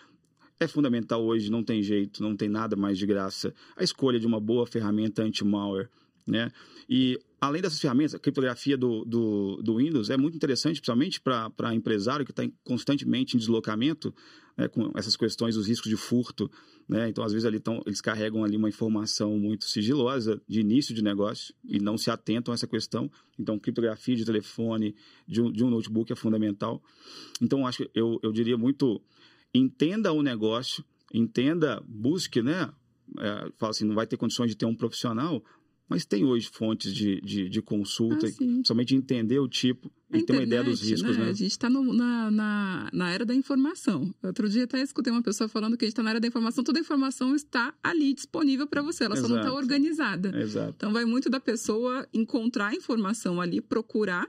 é 0.60 0.68
fundamental 0.68 1.24
hoje, 1.24 1.50
não 1.50 1.62
tem 1.62 1.82
jeito, 1.82 2.22
não 2.22 2.36
tem 2.36 2.48
nada 2.48 2.76
mais 2.76 2.98
de 2.98 3.06
graça. 3.06 3.52
A 3.76 3.82
escolha 3.82 4.18
de 4.18 4.26
uma 4.26 4.40
boa 4.40 4.66
ferramenta 4.66 5.22
anti-malware, 5.22 5.88
né? 6.26 6.50
E 6.88 7.18
além 7.40 7.60
dessas 7.60 7.80
ferramentas, 7.80 8.14
a 8.14 8.18
criptografia 8.18 8.76
do, 8.76 9.04
do, 9.04 9.60
do 9.62 9.76
Windows 9.76 10.10
é 10.10 10.16
muito 10.16 10.36
interessante, 10.36 10.76
principalmente 10.76 11.20
para 11.20 11.74
empresário 11.74 12.24
que 12.24 12.30
está 12.30 12.44
constantemente 12.62 13.36
em 13.36 13.38
deslocamento, 13.40 14.14
né, 14.56 14.68
com 14.68 14.90
essas 14.94 15.16
questões 15.16 15.54
dos 15.54 15.66
riscos 15.66 15.88
de 15.88 15.96
furto. 15.96 16.50
Né? 16.88 17.08
Então, 17.08 17.24
às 17.24 17.32
vezes, 17.32 17.46
ali 17.46 17.60
tão, 17.60 17.82
eles 17.86 18.00
carregam 18.00 18.44
ali 18.44 18.56
uma 18.56 18.68
informação 18.68 19.38
muito 19.38 19.64
sigilosa 19.64 20.40
de 20.48 20.60
início 20.60 20.94
de 20.94 21.02
negócio 21.02 21.54
e 21.64 21.78
não 21.78 21.96
se 21.96 22.10
atentam 22.10 22.52
a 22.52 22.54
essa 22.54 22.66
questão. 22.66 23.10
Então, 23.38 23.58
criptografia 23.58 24.16
de 24.16 24.24
telefone, 24.24 24.94
de 25.26 25.40
um, 25.40 25.50
de 25.50 25.64
um 25.64 25.70
notebook 25.70 26.12
é 26.12 26.16
fundamental. 26.16 26.82
Então, 27.40 27.66
acho 27.66 27.78
que 27.78 27.90
eu, 27.94 28.18
eu 28.22 28.32
diria 28.32 28.56
muito 28.56 29.00
entenda 29.54 30.12
o 30.12 30.22
negócio, 30.22 30.84
entenda, 31.12 31.82
busque, 31.86 32.42
né? 32.42 32.72
É, 33.18 33.52
fala 33.58 33.70
assim, 33.70 33.84
não 33.84 33.94
vai 33.94 34.06
ter 34.06 34.16
condições 34.16 34.48
de 34.48 34.56
ter 34.56 34.64
um 34.64 34.74
profissional, 34.74 35.44
mas 35.88 36.04
tem 36.04 36.24
hoje 36.24 36.48
fontes 36.50 36.94
de, 36.94 37.20
de, 37.20 37.48
de 37.48 37.62
consulta, 37.62 38.26
ah, 38.26 38.62
somente 38.64 38.94
entender 38.94 39.38
o 39.38 39.48
tipo 39.48 39.90
a 40.10 40.18
e 40.18 40.22
ter 40.22 40.32
uma 40.32 40.42
ideia 40.42 40.62
dos 40.62 40.80
riscos, 40.82 41.16
né? 41.16 41.24
né? 41.24 41.30
A 41.30 41.34
gente 41.34 41.50
está 41.50 41.68
na, 41.68 42.30
na, 42.30 42.90
na, 42.92 43.10
era 43.10 43.24
da 43.24 43.34
informação. 43.34 44.14
Outro 44.22 44.48
dia 44.48 44.64
até 44.64 44.80
escutei 44.80 45.12
uma 45.12 45.22
pessoa 45.22 45.48
falando 45.48 45.76
que 45.76 45.84
a 45.84 45.86
gente 45.86 45.92
está 45.92 46.02
na 46.02 46.10
era 46.10 46.20
da 46.20 46.26
informação, 46.26 46.64
toda 46.64 46.78
a 46.78 46.80
informação 46.80 47.34
está 47.34 47.74
ali 47.82 48.14
disponível 48.14 48.66
para 48.66 48.82
você, 48.82 49.04
ela 49.04 49.14
Exato. 49.14 49.28
só 49.28 49.34
não 49.34 49.42
está 49.42 49.52
organizada. 49.54 50.36
Exato. 50.38 50.74
Então 50.76 50.92
vai 50.92 51.04
muito 51.04 51.28
da 51.28 51.40
pessoa 51.40 52.06
encontrar 52.12 52.68
a 52.68 52.74
informação 52.74 53.40
ali, 53.40 53.60
procurar 53.60 54.28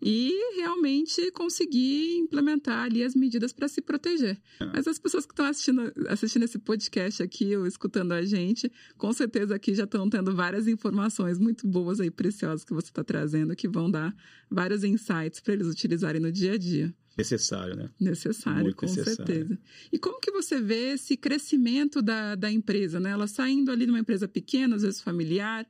e 0.00 0.56
realmente 0.56 1.30
conseguir 1.32 2.16
implementar 2.18 2.84
ali 2.84 3.02
as 3.02 3.14
medidas 3.14 3.52
para 3.52 3.68
se 3.68 3.80
proteger. 3.80 4.38
É. 4.60 4.66
Mas 4.66 4.86
as 4.86 4.98
pessoas 4.98 5.24
que 5.24 5.32
estão 5.32 5.46
assistindo, 5.46 5.92
assistindo 6.08 6.44
esse 6.44 6.58
podcast 6.58 7.22
aqui 7.22 7.56
ou 7.56 7.66
escutando 7.66 8.12
a 8.12 8.22
gente, 8.22 8.70
com 8.96 9.12
certeza 9.12 9.54
aqui 9.54 9.74
já 9.74 9.84
estão 9.84 10.08
tendo 10.08 10.34
várias 10.34 10.68
informações 10.68 11.38
muito 11.38 11.66
boas 11.66 12.00
aí, 12.00 12.10
preciosas 12.10 12.64
que 12.64 12.74
você 12.74 12.88
está 12.88 13.02
trazendo, 13.02 13.56
que 13.56 13.68
vão 13.68 13.90
dar 13.90 14.14
vários 14.50 14.84
insights 14.84 15.40
para 15.40 15.54
eles 15.54 15.66
utilizarem 15.66 16.20
no 16.20 16.30
dia 16.30 16.52
a 16.52 16.58
dia. 16.58 16.94
Necessário, 17.16 17.74
né? 17.74 17.88
Necessário, 17.98 18.64
Muito 18.64 18.76
com 18.76 18.84
necessário. 18.84 19.16
certeza. 19.16 19.58
E 19.90 19.98
como 19.98 20.20
que 20.20 20.30
você 20.30 20.60
vê 20.60 20.92
esse 20.92 21.16
crescimento 21.16 22.02
da, 22.02 22.34
da 22.34 22.52
empresa, 22.52 23.00
né? 23.00 23.10
Ela 23.10 23.26
saindo 23.26 23.70
ali 23.70 23.86
de 23.86 23.90
uma 23.90 24.00
empresa 24.00 24.28
pequena, 24.28 24.76
às 24.76 24.82
vezes 24.82 25.00
familiar, 25.00 25.66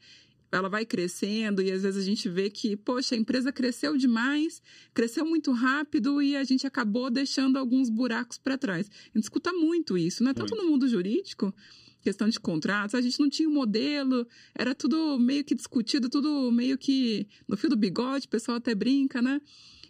ela 0.57 0.69
vai 0.69 0.85
crescendo 0.85 1.63
e 1.63 1.71
às 1.71 1.83
vezes 1.83 2.03
a 2.03 2.05
gente 2.05 2.29
vê 2.29 2.51
que, 2.51 2.77
poxa, 2.77 3.15
a 3.15 3.19
empresa 3.19 3.53
cresceu 3.53 3.97
demais, 3.97 4.63
cresceu 4.95 5.25
muito 5.25 5.53
rápido 5.53 6.21
e 6.23 6.37
a 6.37 6.45
gente 6.45 6.67
acabou 6.67 7.11
deixando 7.11 7.57
alguns 7.57 7.89
buracos 7.89 8.39
para 8.39 8.59
trás. 8.59 8.91
A 9.15 9.19
gente 9.19 9.25
escuta 9.25 9.53
muito 9.53 9.97
isso, 9.97 10.25
né? 10.25 10.33
Tanto 10.35 10.55
no 10.55 10.65
mundo 10.65 10.89
jurídico, 10.89 11.55
questão 12.03 12.29
de 12.29 12.39
contratos, 12.39 12.95
a 12.95 13.01
gente 13.01 13.19
não 13.19 13.29
tinha 13.29 13.49
um 13.49 13.53
modelo, 13.53 14.27
era 14.55 14.75
tudo 14.75 15.19
meio 15.19 15.45
que 15.45 15.55
discutido, 15.55 16.09
tudo 16.09 16.51
meio 16.53 16.79
que 16.79 17.27
no 17.49 17.57
fio 17.57 17.69
do 17.69 17.77
bigode, 17.77 18.27
o 18.27 18.31
pessoal 18.31 18.59
até 18.59 18.75
brinca, 18.75 19.21
né? 19.21 19.41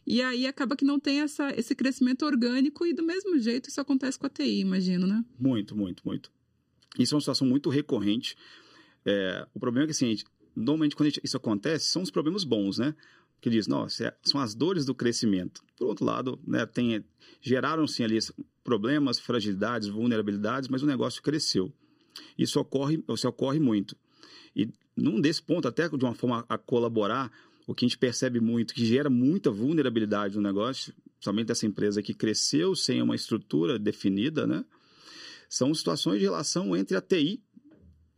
E 0.07 0.23
aí 0.23 0.47
acaba 0.47 0.77
que 0.77 0.85
não 0.85 1.01
tem 1.01 1.21
essa, 1.21 1.51
esse 1.59 1.75
crescimento 1.75 2.25
orgânico 2.25 2.87
e 2.87 2.95
do 2.95 3.03
mesmo 3.03 3.39
jeito 3.39 3.69
isso 3.69 3.81
acontece 3.81 4.19
com 4.19 4.27
a 4.27 4.31
TI, 4.31 4.61
imagino, 4.61 5.07
né? 5.07 5.25
Muito, 5.39 5.77
muito, 5.77 6.03
muito. 6.07 6.31
Isso 6.99 7.15
é 7.15 7.17
uma 7.17 7.21
situação 7.21 7.47
muito 7.47 7.69
recorrente. 7.69 8.37
É, 9.05 9.47
o 9.53 9.61
problema 9.61 9.85
é 9.85 9.87
que 9.87 9.93
assim, 9.93 10.17
normalmente 10.57 10.97
quando 10.97 11.13
isso 11.23 11.37
acontece, 11.37 11.87
são 11.87 12.03
os 12.03 12.11
problemas 12.11 12.43
bons, 12.43 12.79
né? 12.79 12.95
Que 13.41 13.51
diz, 13.51 13.67
nossa, 13.67 14.07
é, 14.07 14.17
são 14.23 14.41
as 14.41 14.55
dores 14.55 14.87
do 14.87 14.95
crescimento. 14.95 15.63
Por 15.77 15.87
outro 15.87 16.05
lado, 16.05 16.41
né, 16.47 16.67
geraram-se 17.41 18.03
ali 18.03 18.19
problemas, 18.65 19.19
fragilidades, 19.19 19.89
vulnerabilidades, 19.89 20.69
mas 20.69 20.83
o 20.83 20.87
negócio 20.87 21.23
cresceu. 21.23 21.73
Isso 22.37 22.59
ocorre, 22.59 23.03
isso 23.09 23.29
ocorre 23.29 23.61
muito. 23.61 23.95
E 24.55 24.69
num 24.97 25.21
desse 25.21 25.43
ponto, 25.43 25.69
até 25.69 25.87
de 25.89 26.05
uma 26.05 26.15
forma 26.15 26.45
a 26.49 26.57
colaborar, 26.57 27.31
o 27.67 27.75
que 27.75 27.85
a 27.85 27.89
gente 27.89 27.99
percebe 27.99 28.41
muito, 28.41 28.73
que 28.73 28.87
gera 28.87 29.11
muita 29.11 29.51
vulnerabilidade 29.51 30.37
no 30.37 30.43
negócio, 30.43 30.95
somente 31.21 31.53
essa 31.53 31.67
empresa 31.67 32.03
que 32.03 32.15
cresceu 32.15 32.75
sem 32.75 33.03
uma 33.03 33.15
estrutura 33.15 33.79
definida, 33.79 34.47
né? 34.47 34.65
São 35.49 35.75
situações 35.75 36.19
de 36.19 36.25
relação 36.25 36.75
entre 36.77 36.97
a 36.97 37.01
TI, 37.01 37.43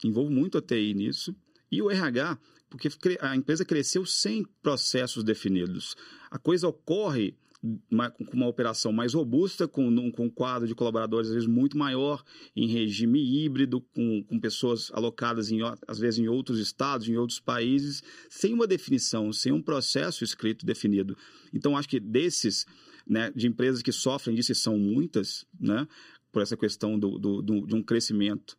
envolve 0.04 0.32
muito 0.32 0.58
a 0.58 0.62
TI 0.62 0.94
nisso, 0.94 1.34
e 1.70 1.82
o 1.82 1.90
RH, 1.90 2.38
porque 2.68 2.88
a 3.20 3.34
empresa 3.36 3.64
cresceu 3.64 4.04
sem 4.04 4.44
processos 4.62 5.24
definidos. 5.24 5.94
A 6.30 6.38
coisa 6.38 6.68
ocorre 6.68 7.34
com 7.60 8.36
uma 8.36 8.46
operação 8.46 8.92
mais 8.92 9.14
robusta, 9.14 9.66
com, 9.66 9.88
um, 9.88 10.10
com 10.12 10.26
um 10.26 10.30
quadro 10.30 10.68
de 10.68 10.74
colaboradores 10.74 11.28
às 11.28 11.34
vezes 11.34 11.48
muito 11.48 11.76
maior, 11.76 12.22
em 12.54 12.68
regime 12.68 13.20
híbrido, 13.20 13.80
com, 13.80 14.22
com 14.22 14.38
pessoas 14.38 14.90
alocadas 14.92 15.50
em, 15.50 15.58
às 15.86 15.98
vezes 15.98 16.20
em 16.20 16.28
outros 16.28 16.60
estados, 16.60 17.08
em 17.08 17.16
outros 17.16 17.40
países, 17.40 18.02
sem 18.30 18.54
uma 18.54 18.66
definição, 18.66 19.32
sem 19.32 19.50
um 19.50 19.62
processo 19.62 20.22
escrito 20.22 20.64
definido. 20.64 21.16
Então, 21.52 21.76
acho 21.76 21.88
que 21.88 21.98
desses, 21.98 22.64
né, 23.06 23.32
de 23.34 23.48
empresas 23.48 23.82
que 23.82 23.90
sofrem 23.90 24.36
disso, 24.36 24.52
e 24.52 24.54
são 24.54 24.78
muitas, 24.78 25.44
né, 25.58 25.86
por 26.30 26.42
essa 26.42 26.56
questão 26.56 26.98
do, 26.98 27.18
do, 27.18 27.42
do, 27.42 27.66
de 27.66 27.74
um 27.74 27.82
crescimento 27.82 28.56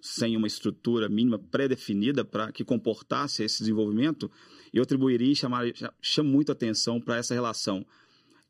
sem 0.00 0.36
uma 0.36 0.46
estrutura 0.46 1.08
mínima 1.08 1.38
pré-definida 1.38 2.24
para 2.24 2.52
que 2.52 2.64
comportasse 2.64 3.42
esse 3.42 3.60
desenvolvimento, 3.60 4.30
eu 4.72 4.82
atribuiria 4.82 5.32
e 5.32 5.36
chamar, 5.36 5.64
chamo 6.00 6.30
muito 6.30 6.52
atenção 6.52 7.00
para 7.00 7.16
essa 7.16 7.34
relação 7.34 7.84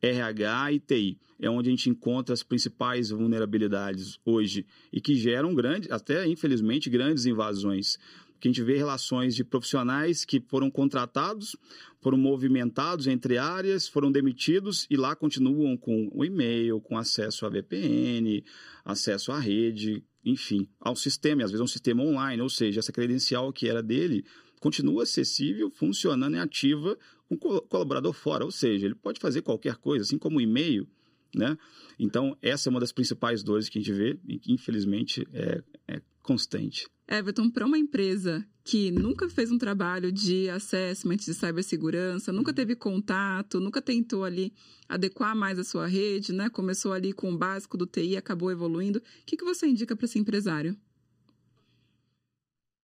RH 0.02 0.72
e 0.72 0.80
TI. 0.80 1.18
É 1.40 1.48
onde 1.48 1.68
a 1.68 1.70
gente 1.70 1.88
encontra 1.88 2.32
as 2.32 2.42
principais 2.42 3.10
vulnerabilidades 3.10 4.18
hoje 4.24 4.66
e 4.92 5.00
que 5.00 5.14
geram 5.14 5.54
grandes, 5.54 5.90
até 5.90 6.26
infelizmente, 6.26 6.90
grandes 6.90 7.26
invasões. 7.26 7.96
Que 8.40 8.48
a 8.48 8.52
gente 8.52 8.62
vê 8.62 8.76
relações 8.76 9.34
de 9.34 9.42
profissionais 9.42 10.24
que 10.24 10.40
foram 10.40 10.70
contratados, 10.70 11.56
foram 12.00 12.16
movimentados 12.16 13.08
entre 13.08 13.36
áreas, 13.36 13.88
foram 13.88 14.12
demitidos 14.12 14.86
e 14.88 14.96
lá 14.96 15.16
continuam 15.16 15.76
com 15.76 16.08
o 16.12 16.24
e-mail, 16.24 16.80
com 16.80 16.96
acesso 16.96 17.46
a 17.46 17.48
VPN, 17.48 18.44
acesso 18.84 19.32
à 19.32 19.38
rede, 19.38 20.04
enfim, 20.24 20.68
ao 20.80 20.96
sistema, 20.96 21.44
às 21.44 21.50
vezes 21.50 21.60
é 21.60 21.64
um 21.64 21.68
sistema 21.68 22.02
online, 22.02 22.42
ou 22.42 22.50
seja, 22.50 22.80
essa 22.80 22.92
credencial 22.92 23.52
que 23.52 23.68
era 23.68 23.82
dele 23.82 24.24
continua 24.60 25.04
acessível, 25.04 25.70
funcionando 25.70 26.36
e 26.36 26.38
ativa 26.38 26.98
com 27.28 27.36
colaborador 27.36 28.12
fora, 28.12 28.44
ou 28.44 28.50
seja, 28.50 28.86
ele 28.86 28.94
pode 28.94 29.20
fazer 29.20 29.42
qualquer 29.42 29.76
coisa, 29.76 30.04
assim 30.04 30.18
como 30.18 30.38
o 30.38 30.40
e-mail, 30.40 30.88
né? 31.34 31.56
Então, 31.98 32.36
essa 32.40 32.68
é 32.68 32.70
uma 32.70 32.80
das 32.80 32.92
principais 32.92 33.42
dores 33.42 33.68
que 33.68 33.78
a 33.78 33.82
gente 33.82 33.92
vê 33.92 34.18
e 34.26 34.38
que, 34.38 34.52
infelizmente, 34.52 35.26
é, 35.32 35.62
é 35.86 36.02
constante. 36.22 36.86
Everton, 37.06 37.50
para 37.50 37.66
uma 37.66 37.78
empresa 37.78 38.46
que 38.68 38.90
nunca 38.90 39.30
fez 39.30 39.50
um 39.50 39.56
trabalho 39.56 40.12
de 40.12 40.50
assessment 40.50 41.16
de 41.16 41.32
cibersegurança, 41.32 42.30
nunca 42.30 42.52
teve 42.52 42.76
contato, 42.76 43.58
nunca 43.58 43.80
tentou 43.80 44.24
ali 44.24 44.52
adequar 44.86 45.34
mais 45.34 45.58
a 45.58 45.64
sua 45.64 45.86
rede, 45.86 46.34
né? 46.34 46.50
Começou 46.50 46.92
ali 46.92 47.14
com 47.14 47.32
o 47.32 47.38
básico 47.38 47.78
do 47.78 47.86
TI, 47.86 48.18
acabou 48.18 48.52
evoluindo. 48.52 48.98
O 48.98 49.02
que, 49.24 49.38
que 49.38 49.44
você 49.44 49.66
indica 49.66 49.96
para 49.96 50.04
esse 50.04 50.18
empresário? 50.18 50.76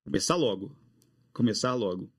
Começar 0.07 0.37
logo. 0.37 0.75
Começar 1.35 1.75
logo. 1.75 2.11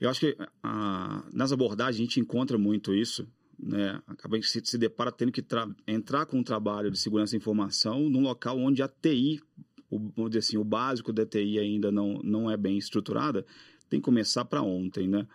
Eu 0.00 0.08
acho 0.08 0.20
que 0.20 0.36
ah, 0.62 1.28
nas 1.32 1.50
abordagens 1.50 1.96
a 1.96 2.04
gente 2.04 2.20
encontra 2.20 2.56
muito 2.56 2.94
isso. 2.94 3.26
Né? 3.58 4.00
Acaba 4.06 4.40
se, 4.42 4.78
depara 4.78 5.10
tendo 5.10 5.32
que 5.32 5.44
entrar 5.88 6.24
com 6.26 6.38
um 6.38 6.44
trabalho 6.44 6.88
de 6.88 7.00
segurança 7.00 7.32
da 7.32 7.38
informação 7.38 8.08
num 8.08 8.22
local 8.22 8.56
onde 8.60 8.80
a 8.80 8.86
TI, 8.86 9.42
o, 9.90 9.98
vamos 9.98 10.30
dizer 10.30 10.40
assim, 10.40 10.56
o 10.56 10.64
básico 10.64 11.12
da 11.12 11.24
TI 11.24 11.58
ainda 11.58 11.90
não, 11.90 12.20
não 12.22 12.50
é 12.50 12.56
bem 12.56 12.76
estruturada, 12.76 13.44
tem 13.88 14.00
que 14.00 14.04
começar 14.04 14.44
para 14.44 14.62
ontem, 14.62 15.08
né? 15.08 15.26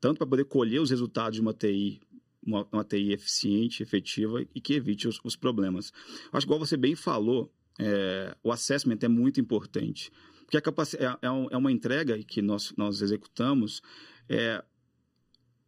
Tanto 0.00 0.18
para 0.18 0.26
poder 0.26 0.44
colher 0.44 0.80
os 0.80 0.90
resultados 0.90 1.36
de 1.36 1.42
uma 1.42 1.52
TI 1.52 2.00
uma, 2.42 2.66
uma, 2.72 2.84
TI 2.84 3.12
eficiente, 3.12 3.82
efetiva 3.82 4.42
e 4.54 4.60
que 4.60 4.74
evite 4.74 5.06
os, 5.06 5.20
os 5.22 5.36
problemas. 5.36 5.92
Acho 6.32 6.46
que, 6.46 6.52
igual 6.52 6.58
você 6.58 6.76
bem 6.76 6.94
falou, 6.94 7.52
é, 7.78 8.34
o 8.42 8.50
assessment 8.50 8.98
é 9.02 9.08
muito 9.08 9.40
importante. 9.40 10.10
Porque 10.44 10.56
a 10.56 10.60
capacidade, 10.60 11.18
é, 11.22 11.26
é, 11.26 11.46
é 11.50 11.56
uma 11.56 11.70
entrega 11.70 12.18
que 12.22 12.42
nós, 12.42 12.72
nós 12.76 13.02
executamos, 13.02 13.82
é, 14.28 14.64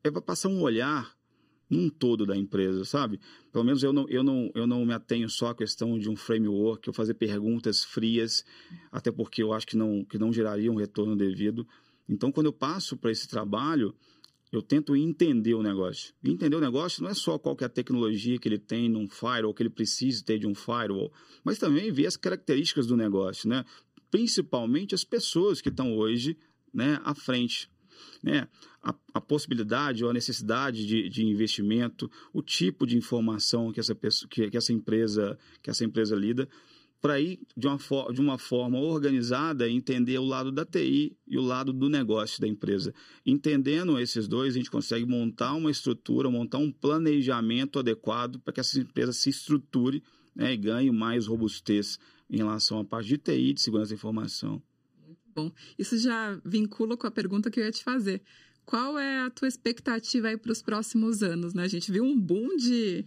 é 0.03 0.11
para 0.11 0.23
passar 0.23 0.49
um 0.49 0.61
olhar 0.61 1.15
num 1.73 1.89
todo 1.89 2.27
da 2.27 2.37
empresa, 2.37 2.85
sabe? 2.85 3.19
Pelo 3.51 3.65
menos 3.65 3.83
eu 3.83 3.95
não, 3.95 4.07
eu, 4.11 4.23
não, 4.23 4.51
eu 4.55 4.67
não 4.67 4.85
me 4.85 4.93
atenho 4.93 5.27
só 5.31 5.49
à 5.49 5.55
questão 5.55 5.99
de 5.99 6.11
um 6.11 6.15
framework, 6.15 6.87
eu 6.87 6.93
fazer 6.93 7.15
perguntas 7.15 7.83
frias, 7.83 8.45
até 8.91 9.11
porque 9.11 9.43
eu 9.43 9.55
acho 9.55 9.67
que 9.67 9.77
não, 9.77 10.05
que 10.05 10.19
não 10.19 10.31
geraria 10.31 10.71
um 10.71 10.75
retorno 10.75 11.17
devido. 11.17 11.67
Então, 12.07 12.31
quando 12.31 12.47
eu 12.47 12.53
passo 12.53 12.95
para 12.95 13.11
esse 13.11 13.27
trabalho, 13.27 13.95
eu 14.53 14.61
tento 14.61 14.95
entender 14.95 15.55
o 15.55 15.63
negócio. 15.63 16.13
Entender 16.23 16.57
o 16.57 16.61
negócio 16.61 17.03
não 17.03 17.11
é 17.11 17.15
só 17.15 17.39
qual 17.39 17.57
é 17.63 17.65
a 17.65 17.71
tecnologia 17.71 18.39
que 18.39 18.47
ele 18.47 18.59
tem 18.59 18.91
num 18.91 19.09
firewall, 19.09 19.55
que 19.55 19.63
ele 19.63 19.71
precisa 19.71 20.23
ter 20.23 20.39
de 20.39 20.47
um 20.47 20.55
firewall, 20.55 21.11
mas 21.43 21.59
também 21.59 21.91
ver 21.91 22.07
as 22.07 22.19
características 22.19 22.87
do 22.87 22.99
negócio, 22.99 23.49
né? 23.49 23.65
Principalmente 24.11 24.95
as 24.95 25.05
pessoas 25.05 25.63
que 25.63 25.71
estão 25.71 25.97
hoje 25.97 26.37
né, 26.73 27.01
à 27.03 27.15
frente. 27.15 27.71
Né? 28.23 28.49
A, 28.83 28.95
a 29.15 29.21
possibilidade 29.21 30.05
ou 30.05 30.11
a 30.11 30.13
necessidade 30.13 30.87
de, 30.87 31.09
de, 31.09 31.25
investimento, 31.25 32.11
o 32.33 32.43
tipo 32.43 32.87
de 32.87 32.97
informação 32.97 33.73
que 33.73 33.81
essa, 33.81 33.95
pessoa, 33.95 34.29
que, 34.29 34.51
que 34.51 34.57
essa 34.57 34.73
empresa 34.73 35.39
que 35.63 35.71
essa 35.71 35.85
empresa 35.85 36.17
lida 36.17 36.49
para 37.03 37.21
ir 37.21 37.41
de 37.57 37.67
uma, 37.67 37.79
de 38.13 38.21
uma 38.21 38.39
forma 38.39 38.79
organizada 38.79 39.69
entender 39.69 40.19
o 40.19 40.25
lado 40.25 40.53
da 40.53 40.65
TI 40.65 41.17
e 41.27 41.37
o 41.37 41.43
lado 41.43 41.73
do 41.73 41.89
negócio 41.89 42.41
da 42.41 42.47
empresa. 42.47 42.95
Entendendo 43.27 43.99
esses 43.99 44.29
dois, 44.29 44.55
a 44.55 44.59
gente 44.59 44.71
consegue 44.71 45.05
montar 45.05 45.53
uma 45.55 45.71
estrutura, 45.71 46.31
montar 46.31 46.59
um 46.59 46.71
planejamento 46.71 47.81
adequado 47.81 48.39
para 48.39 48.53
que 48.53 48.61
essa 48.61 48.79
empresa 48.79 49.13
se 49.13 49.31
estruture 49.31 50.01
né, 50.35 50.53
e 50.53 50.57
ganhe 50.57 50.93
mais 50.93 51.27
robustez 51.27 51.99
em 52.31 52.37
relação 52.37 52.79
à 52.79 52.85
parte 52.85 53.09
de 53.09 53.19
TI 53.19 53.51
e 53.51 53.53
de 53.55 53.61
segurança 53.61 53.91
da 53.91 53.97
informação. 53.97 54.63
Bom. 55.35 55.51
Isso 55.79 55.97
já 55.99 56.41
vincula 56.45 56.97
com 56.97 57.07
a 57.07 57.11
pergunta 57.11 57.51
que 57.51 57.61
eu 57.61 57.65
ia 57.65 57.73
te 57.73 57.83
fazer. 57.83 58.23
Qual 58.65 58.99
é 58.99 59.21
a 59.21 59.31
tua 59.31 59.49
expectativa 59.49 60.29
aí 60.29 60.37
para 60.37 60.53
os 60.53 60.63
próximos 60.63 61.23
anos? 61.23 61.55
Né? 61.55 61.65
A 61.65 61.69
gente 61.69 61.91
viu 61.91 62.05
um 62.05 62.19
boom 62.19 62.57
de 62.57 63.05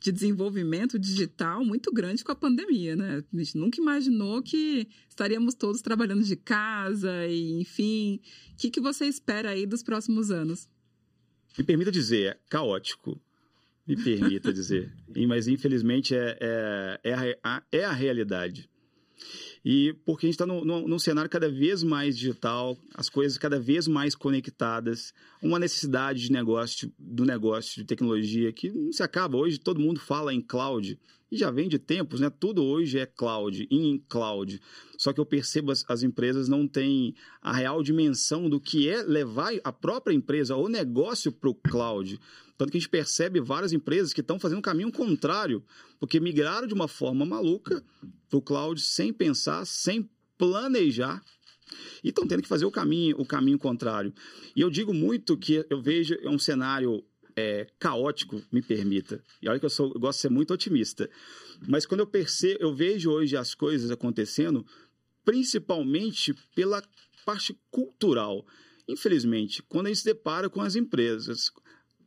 de 0.00 0.12
desenvolvimento 0.12 0.98
digital 0.98 1.64
muito 1.64 1.92
grande 1.92 2.22
com 2.22 2.30
a 2.30 2.36
pandemia, 2.36 2.94
né? 2.94 3.24
A 3.32 3.36
gente 3.36 3.58
nunca 3.58 3.80
imaginou 3.80 4.42
que 4.42 4.88
estaríamos 5.08 5.54
todos 5.54 5.82
trabalhando 5.82 6.22
de 6.22 6.36
casa 6.36 7.26
e, 7.26 7.60
enfim. 7.60 8.20
O 8.52 8.56
que, 8.56 8.70
que 8.70 8.80
você 8.80 9.06
espera 9.06 9.50
aí 9.50 9.66
dos 9.66 9.82
próximos 9.82 10.30
anos? 10.30 10.68
Me 11.56 11.64
permita 11.64 11.90
dizer, 11.90 12.26
é 12.26 12.38
caótico. 12.48 13.20
Me 13.86 13.96
permita 13.96 14.52
dizer. 14.52 14.92
Mas, 15.26 15.48
infelizmente, 15.48 16.14
é, 16.14 16.38
é, 16.40 17.10
é, 17.10 17.38
a, 17.42 17.62
é 17.72 17.84
a 17.84 17.92
realidade. 17.92 18.70
E 19.70 19.92
porque 20.06 20.24
a 20.24 20.28
gente 20.30 20.40
está 20.40 20.46
num 20.46 20.98
cenário 20.98 21.30
cada 21.30 21.46
vez 21.50 21.82
mais 21.82 22.16
digital, 22.16 22.74
as 22.94 23.10
coisas 23.10 23.36
cada 23.36 23.60
vez 23.60 23.86
mais 23.86 24.14
conectadas, 24.14 25.12
uma 25.42 25.58
necessidade 25.58 26.22
de 26.22 26.32
negócio, 26.32 26.90
do 26.98 27.22
negócio 27.26 27.82
de 27.82 27.86
tecnologia 27.86 28.50
que 28.50 28.70
não 28.70 28.90
se 28.90 29.02
acaba. 29.02 29.36
Hoje 29.36 29.58
todo 29.58 29.78
mundo 29.78 30.00
fala 30.00 30.32
em 30.32 30.40
cloud 30.40 30.98
e 31.30 31.36
já 31.36 31.50
vem 31.50 31.68
de 31.68 31.78
tempos, 31.78 32.18
né? 32.18 32.30
Tudo 32.30 32.64
hoje 32.64 32.98
é 32.98 33.04
cloud, 33.04 33.68
in 33.70 34.02
cloud. 34.08 34.58
Só 34.96 35.12
que 35.12 35.20
eu 35.20 35.26
percebo 35.26 35.70
as, 35.70 35.84
as 35.86 36.02
empresas 36.02 36.48
não 36.48 36.66
têm 36.66 37.14
a 37.42 37.52
real 37.52 37.82
dimensão 37.82 38.48
do 38.48 38.58
que 38.58 38.88
é 38.88 39.02
levar 39.02 39.52
a 39.62 39.70
própria 39.70 40.14
empresa 40.14 40.56
ou 40.56 40.66
negócio 40.66 41.30
para 41.30 41.50
o 41.50 41.54
cloud. 41.54 42.18
Tanto 42.56 42.72
que 42.72 42.78
a 42.78 42.80
gente 42.80 42.88
percebe 42.88 43.38
várias 43.38 43.74
empresas 43.74 44.14
que 44.14 44.22
estão 44.22 44.40
fazendo 44.40 44.60
um 44.60 44.62
caminho 44.62 44.90
contrário, 44.90 45.62
porque 46.00 46.18
migraram 46.18 46.66
de 46.66 46.72
uma 46.72 46.88
forma 46.88 47.26
maluca 47.26 47.84
para 48.28 48.38
o 48.38 48.42
cloud 48.42 48.80
sem 48.80 49.12
pensar, 49.12 49.64
sem 49.64 50.08
planejar 50.36 51.22
e 52.02 52.08
estão 52.08 52.26
tendo 52.26 52.42
que 52.42 52.48
fazer 52.48 52.64
o 52.64 52.70
caminho, 52.70 53.16
o 53.18 53.26
caminho 53.26 53.58
contrário. 53.58 54.12
E 54.54 54.60
eu 54.60 54.70
digo 54.70 54.94
muito 54.94 55.36
que 55.36 55.64
eu 55.68 55.80
vejo 55.82 56.16
um 56.24 56.38
cenário 56.38 57.04
é, 57.36 57.66
caótico, 57.78 58.42
me 58.50 58.62
permita. 58.62 59.22
E 59.40 59.48
olha 59.48 59.58
que 59.58 59.66
eu, 59.66 59.70
sou, 59.70 59.92
eu 59.94 60.00
gosto 60.00 60.18
de 60.18 60.22
ser 60.22 60.30
muito 60.30 60.52
otimista. 60.52 61.08
Mas 61.66 61.86
quando 61.86 62.00
eu 62.00 62.06
percebo, 62.06 62.58
eu 62.60 62.74
vejo 62.74 63.10
hoje 63.10 63.36
as 63.36 63.54
coisas 63.54 63.90
acontecendo, 63.90 64.64
principalmente 65.24 66.34
pela 66.54 66.82
parte 67.24 67.56
cultural. 67.70 68.46
Infelizmente, 68.88 69.62
quando 69.62 69.86
a 69.86 69.88
gente 69.90 69.98
se 69.98 70.04
depara 70.04 70.48
com 70.48 70.60
as 70.60 70.74
empresas, 70.74 71.50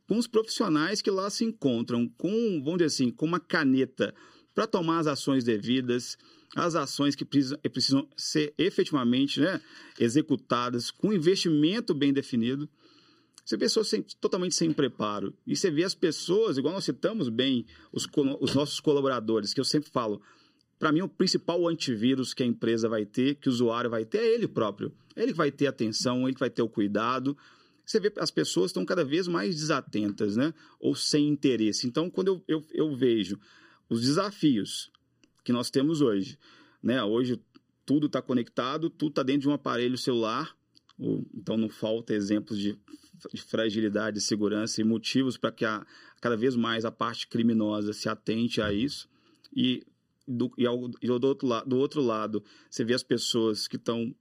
com 0.06 0.18
os 0.18 0.26
profissionais 0.26 1.00
que 1.00 1.10
lá 1.10 1.30
se 1.30 1.44
encontram 1.44 2.08
com, 2.18 2.60
vamos 2.62 2.78
dizer 2.78 2.86
assim, 2.86 3.10
com 3.10 3.24
uma 3.24 3.40
caneta 3.40 4.14
para 4.54 4.66
tomar 4.66 4.98
as 4.98 5.06
ações 5.06 5.44
devidas, 5.44 6.16
as 6.54 6.74
ações 6.74 7.14
que 7.14 7.24
precisam, 7.24 7.58
precisam 7.72 8.08
ser 8.16 8.52
efetivamente 8.58 9.40
né, 9.40 9.60
executadas 9.98 10.90
com 10.90 11.12
investimento 11.12 11.94
bem 11.94 12.12
definido. 12.12 12.68
Você 13.44 13.58
pessoas 13.58 13.88
sem, 13.88 14.02
totalmente 14.20 14.54
sem 14.54 14.72
preparo. 14.72 15.34
E 15.46 15.56
você 15.56 15.70
vê 15.70 15.82
as 15.82 15.94
pessoas, 15.94 16.58
igual 16.58 16.74
nós 16.74 16.84
citamos 16.84 17.28
bem 17.28 17.66
os, 17.92 18.06
os 18.40 18.54
nossos 18.54 18.78
colaboradores, 18.78 19.52
que 19.52 19.60
eu 19.60 19.64
sempre 19.64 19.90
falo, 19.90 20.22
para 20.78 20.92
mim 20.92 21.02
o 21.02 21.08
principal 21.08 21.66
antivírus 21.66 22.34
que 22.34 22.42
a 22.42 22.46
empresa 22.46 22.88
vai 22.88 23.04
ter, 23.04 23.36
que 23.36 23.48
o 23.48 23.52
usuário 23.52 23.90
vai 23.90 24.04
ter, 24.04 24.18
é 24.18 24.34
ele 24.34 24.46
próprio. 24.46 24.92
Ele 25.16 25.32
que 25.32 25.38
vai 25.38 25.50
ter 25.50 25.66
atenção, 25.66 26.22
ele 26.24 26.34
que 26.34 26.40
vai 26.40 26.50
ter 26.50 26.62
o 26.62 26.68
cuidado, 26.68 27.36
você 27.84 27.98
vê 27.98 28.12
as 28.18 28.30
pessoas 28.30 28.70
estão 28.70 28.84
cada 28.84 29.04
vez 29.04 29.26
mais 29.26 29.56
desatentas, 29.56 30.36
né? 30.36 30.54
Ou 30.80 30.94
sem 30.94 31.28
interesse. 31.28 31.86
Então, 31.86 32.08
quando 32.08 32.28
eu, 32.28 32.44
eu, 32.46 32.64
eu 32.72 32.96
vejo 32.96 33.38
os 33.92 34.00
desafios 34.00 34.90
que 35.44 35.52
nós 35.52 35.70
temos 35.70 36.00
hoje, 36.00 36.38
né? 36.82 37.02
Hoje 37.04 37.38
tudo 37.84 38.06
está 38.06 38.22
conectado, 38.22 38.88
tudo 38.88 39.10
está 39.10 39.22
dentro 39.22 39.42
de 39.42 39.48
um 39.48 39.52
aparelho 39.52 39.98
celular, 39.98 40.56
então 41.34 41.56
não 41.56 41.68
falta 41.68 42.14
exemplos 42.14 42.58
de, 42.58 42.78
de 43.32 43.42
fragilidade, 43.42 44.18
de 44.18 44.24
segurança 44.24 44.80
e 44.80 44.84
motivos 44.84 45.36
para 45.36 45.52
que 45.52 45.64
a, 45.64 45.84
cada 46.20 46.36
vez 46.36 46.56
mais 46.56 46.84
a 46.84 46.90
parte 46.90 47.26
criminosa 47.26 47.92
se 47.92 48.08
atente 48.08 48.62
a 48.62 48.72
isso. 48.72 49.08
E 49.54 49.84
do, 50.26 50.50
e, 50.56 50.66
ao, 50.66 50.90
e 51.02 51.06
do, 51.06 51.26
outro 51.26 51.46
lado, 51.46 51.68
do 51.68 51.76
outro 51.76 52.00
lado, 52.00 52.42
você 52.70 52.84
vê 52.84 52.94
as 52.94 53.02
pessoas 53.02 53.68
que 53.68 53.76
estão 53.76 54.14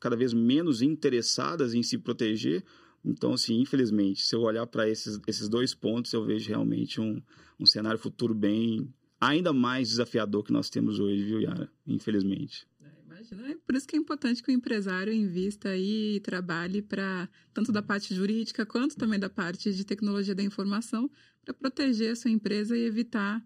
cada 0.00 0.16
vez 0.16 0.32
menos 0.32 0.80
interessadas 0.80 1.74
em 1.74 1.82
se 1.82 1.98
proteger, 1.98 2.64
então, 3.04 3.32
assim, 3.32 3.60
infelizmente, 3.60 4.22
se 4.22 4.34
eu 4.34 4.42
olhar 4.42 4.66
para 4.66 4.88
esses, 4.88 5.20
esses 5.26 5.48
dois 5.48 5.74
pontos, 5.74 6.12
eu 6.12 6.24
vejo 6.24 6.48
realmente 6.48 7.00
um, 7.00 7.22
um 7.58 7.66
cenário 7.66 7.98
futuro 7.98 8.34
bem, 8.34 8.92
ainda 9.20 9.52
mais 9.52 9.88
desafiador 9.88 10.44
que 10.44 10.52
nós 10.52 10.70
temos 10.70 10.98
hoje, 10.98 11.24
viu, 11.24 11.40
Yara? 11.40 11.70
Infelizmente. 11.86 12.66
É, 12.80 12.86
imagina, 13.04 13.48
é 13.48 13.56
por 13.56 13.74
isso 13.74 13.86
que 13.86 13.96
é 13.96 13.98
importante 13.98 14.42
que 14.42 14.50
o 14.50 14.54
empresário 14.54 15.12
invista 15.12 15.70
aí 15.70 16.16
e 16.16 16.20
trabalhe 16.20 16.82
para 16.82 17.28
tanto 17.52 17.72
da 17.72 17.82
parte 17.82 18.14
jurídica 18.14 18.64
quanto 18.64 18.96
também 18.96 19.18
da 19.18 19.28
parte 19.28 19.72
de 19.72 19.84
tecnologia 19.84 20.34
da 20.34 20.42
informação 20.42 21.10
para 21.44 21.54
proteger 21.54 22.12
a 22.12 22.16
sua 22.16 22.30
empresa 22.30 22.76
e 22.76 22.84
evitar 22.84 23.44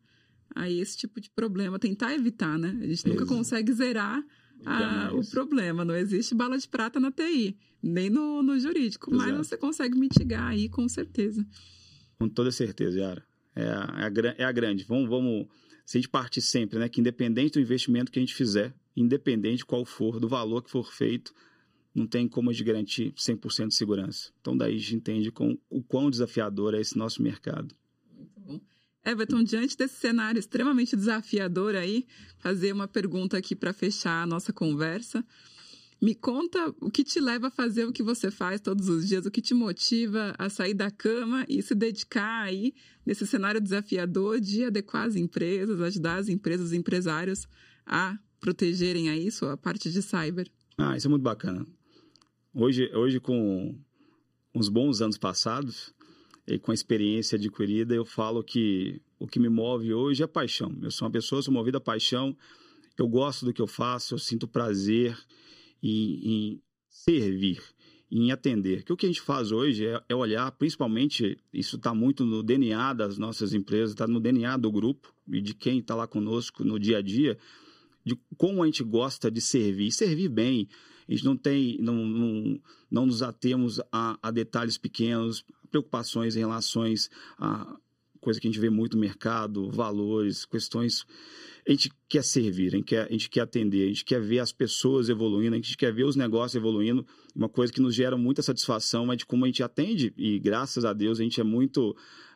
aí 0.54 0.80
esse 0.80 0.96
tipo 0.96 1.20
de 1.20 1.30
problema, 1.30 1.78
tentar 1.78 2.14
evitar, 2.14 2.58
né? 2.58 2.78
A 2.80 2.86
gente 2.86 3.06
nunca 3.06 3.22
Exato. 3.22 3.38
consegue 3.38 3.72
zerar 3.72 4.22
a, 4.64 5.10
o 5.14 5.28
problema, 5.30 5.84
não 5.84 5.94
existe 5.94 6.34
bala 6.34 6.58
de 6.58 6.68
prata 6.68 7.00
na 7.00 7.10
TI 7.10 7.56
nem 7.82 8.08
no, 8.08 8.42
no 8.42 8.58
jurídico, 8.58 9.12
Exato. 9.12 9.28
mas 9.28 9.46
você 9.46 9.56
consegue 9.56 9.98
mitigar 9.98 10.48
aí 10.48 10.68
com 10.68 10.88
certeza. 10.88 11.44
Com 12.18 12.28
toda 12.28 12.52
certeza, 12.52 13.00
Yara. 13.00 13.26
É 13.54 13.64
a, 13.64 13.94
é 13.98 14.04
a, 14.04 14.34
é 14.38 14.44
a 14.44 14.52
grande. 14.52 14.84
Vamos, 14.84 15.08
vamos, 15.08 15.46
se 15.84 15.98
a 15.98 16.00
gente 16.00 16.08
partir 16.08 16.40
sempre, 16.40 16.78
né, 16.78 16.88
que 16.88 17.00
independente 17.00 17.54
do 17.54 17.60
investimento 17.60 18.10
que 18.10 18.18
a 18.18 18.22
gente 18.22 18.34
fizer, 18.34 18.74
independente 18.96 19.64
qual 19.64 19.84
for, 19.84 20.18
do 20.18 20.28
valor 20.28 20.62
que 20.62 20.70
for 20.70 20.92
feito, 20.92 21.34
não 21.94 22.06
tem 22.06 22.26
como 22.26 22.50
a 22.50 22.52
gente 22.52 22.64
garantir 22.64 23.12
100% 23.12 23.68
de 23.68 23.74
segurança. 23.74 24.30
Então, 24.40 24.56
daí 24.56 24.74
a 24.74 24.78
gente 24.78 24.96
entende 24.96 25.30
com, 25.30 25.58
o 25.68 25.82
quão 25.82 26.10
desafiador 26.10 26.74
é 26.74 26.80
esse 26.80 26.96
nosso 26.96 27.22
mercado. 27.22 27.74
Muito 28.16 28.40
bom. 28.40 28.60
Everton, 29.04 29.42
diante 29.42 29.76
desse 29.76 29.96
cenário 29.96 30.38
extremamente 30.38 30.96
desafiador 30.96 31.74
aí, 31.74 32.06
fazer 32.38 32.72
uma 32.72 32.86
pergunta 32.86 33.36
aqui 33.36 33.54
para 33.54 33.72
fechar 33.72 34.22
a 34.22 34.26
nossa 34.26 34.52
conversa. 34.52 35.24
Me 36.02 36.16
conta 36.16 36.74
o 36.80 36.90
que 36.90 37.04
te 37.04 37.20
leva 37.20 37.46
a 37.46 37.50
fazer 37.50 37.84
o 37.84 37.92
que 37.92 38.02
você 38.02 38.28
faz 38.28 38.60
todos 38.60 38.88
os 38.88 39.06
dias, 39.06 39.24
o 39.24 39.30
que 39.30 39.40
te 39.40 39.54
motiva 39.54 40.34
a 40.36 40.48
sair 40.48 40.74
da 40.74 40.90
cama 40.90 41.46
e 41.48 41.62
se 41.62 41.76
dedicar 41.76 42.42
aí 42.42 42.74
nesse 43.06 43.24
cenário 43.24 43.60
desafiador 43.60 44.40
de 44.40 44.64
adequar 44.64 45.06
as 45.06 45.14
empresas, 45.14 45.80
ajudar 45.80 46.16
as 46.16 46.28
empresas, 46.28 46.66
os 46.66 46.72
empresários 46.72 47.46
a 47.86 48.18
protegerem 48.40 49.10
aí 49.10 49.30
sua 49.30 49.56
parte 49.56 49.92
de 49.92 50.02
cyber. 50.02 50.50
Ah, 50.76 50.96
isso 50.96 51.06
é 51.06 51.10
muito 51.10 51.22
bacana. 51.22 51.64
Hoje, 52.52 52.90
hoje 52.92 53.20
com 53.20 53.72
uns 54.52 54.68
bons 54.68 55.00
anos 55.00 55.16
passados 55.16 55.94
e 56.48 56.58
com 56.58 56.72
a 56.72 56.74
experiência 56.74 57.36
adquirida, 57.36 57.94
eu 57.94 58.04
falo 58.04 58.42
que 58.42 59.00
o 59.20 59.28
que 59.28 59.38
me 59.38 59.48
move 59.48 59.94
hoje 59.94 60.24
é 60.24 60.26
paixão. 60.26 60.76
Eu 60.82 60.90
sou 60.90 61.06
uma 61.06 61.12
pessoa, 61.12 61.40
sou 61.42 61.54
movida 61.54 61.78
a 61.78 61.80
paixão, 61.80 62.36
eu 62.98 63.06
gosto 63.06 63.44
do 63.44 63.52
que 63.52 63.62
eu 63.62 63.68
faço, 63.68 64.14
eu 64.14 64.18
sinto 64.18 64.48
prazer 64.48 65.16
em, 65.82 66.20
em 66.24 66.62
servir, 66.88 67.60
em 68.10 68.30
atender. 68.30 68.84
Que 68.84 68.92
o 68.92 68.96
que 68.96 69.06
a 69.06 69.08
gente 69.08 69.20
faz 69.20 69.50
hoje 69.50 69.86
é, 69.86 70.02
é 70.08 70.14
olhar, 70.14 70.50
principalmente, 70.52 71.38
isso 71.52 71.76
está 71.76 71.94
muito 71.94 72.24
no 72.24 72.42
DNA 72.42 72.92
das 72.92 73.18
nossas 73.18 73.54
empresas, 73.54 73.90
está 73.90 74.06
no 74.06 74.20
DNA 74.20 74.56
do 74.56 74.70
grupo 74.70 75.12
e 75.28 75.40
de 75.40 75.54
quem 75.54 75.78
está 75.78 75.94
lá 75.94 76.06
conosco 76.06 76.64
no 76.64 76.78
dia 76.78 76.98
a 76.98 77.02
dia, 77.02 77.38
de 78.04 78.18
como 78.36 78.62
a 78.62 78.66
gente 78.66 78.82
gosta 78.84 79.30
de 79.30 79.40
servir, 79.40 79.90
servir 79.90 80.28
bem. 80.28 80.68
A 81.08 81.12
gente 81.12 81.24
não 81.24 81.36
tem, 81.36 81.78
não, 81.80 81.94
não, 81.94 82.60
não 82.90 83.06
nos 83.06 83.22
atemos 83.22 83.80
a, 83.90 84.18
a 84.22 84.30
detalhes 84.30 84.78
pequenos, 84.78 85.44
preocupações 85.70 86.36
em 86.36 86.40
relações 86.40 87.10
a 87.38 87.76
coisa 88.22 88.40
que 88.40 88.46
a 88.46 88.50
gente 88.50 88.60
vê 88.60 88.70
muito 88.70 88.96
no 88.96 89.00
mercado, 89.00 89.68
valores, 89.70 90.46
questões. 90.46 91.04
A 91.66 91.70
gente 91.70 91.90
quer 92.08 92.22
servir, 92.22 92.68
a 92.68 92.76
gente 92.76 92.84
quer, 92.84 93.06
a 93.06 93.12
gente 93.12 93.28
quer 93.28 93.40
atender, 93.40 93.84
a 93.84 93.88
gente 93.88 94.04
quer 94.04 94.20
ver 94.20 94.38
as 94.38 94.52
pessoas 94.52 95.08
evoluindo, 95.08 95.54
a 95.54 95.58
gente 95.58 95.76
quer 95.76 95.92
ver 95.92 96.04
os 96.04 96.16
negócios 96.16 96.54
evoluindo. 96.54 97.04
Uma 97.34 97.48
coisa 97.48 97.72
que 97.72 97.80
nos 97.80 97.94
gera 97.94 98.16
muita 98.16 98.40
satisfação 98.40 99.12
é 99.12 99.16
de 99.16 99.26
como 99.26 99.44
a 99.44 99.48
gente 99.48 99.62
atende, 99.62 100.14
e 100.16 100.38
graças 100.38 100.84
a 100.84 100.92
Deus 100.92 101.18
a 101.18 101.22
gente 101.22 101.40
é 101.40 101.44
muito. 101.44 101.94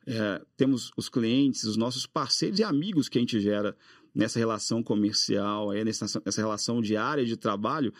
É, 0.08 0.40
temos 0.56 0.92
os 0.96 1.08
clientes, 1.08 1.64
os 1.64 1.76
nossos 1.76 2.06
parceiros 2.06 2.58
e 2.58 2.64
amigos 2.64 3.08
que 3.08 3.18
a 3.18 3.20
gente 3.20 3.40
gera 3.40 3.76
nessa 4.16 4.38
relação 4.38 4.82
comercial, 4.82 5.72
nessa, 5.84 6.20
relação 6.38 6.80
diária 6.80 7.26
de 7.26 7.36
trabalho, 7.36 7.92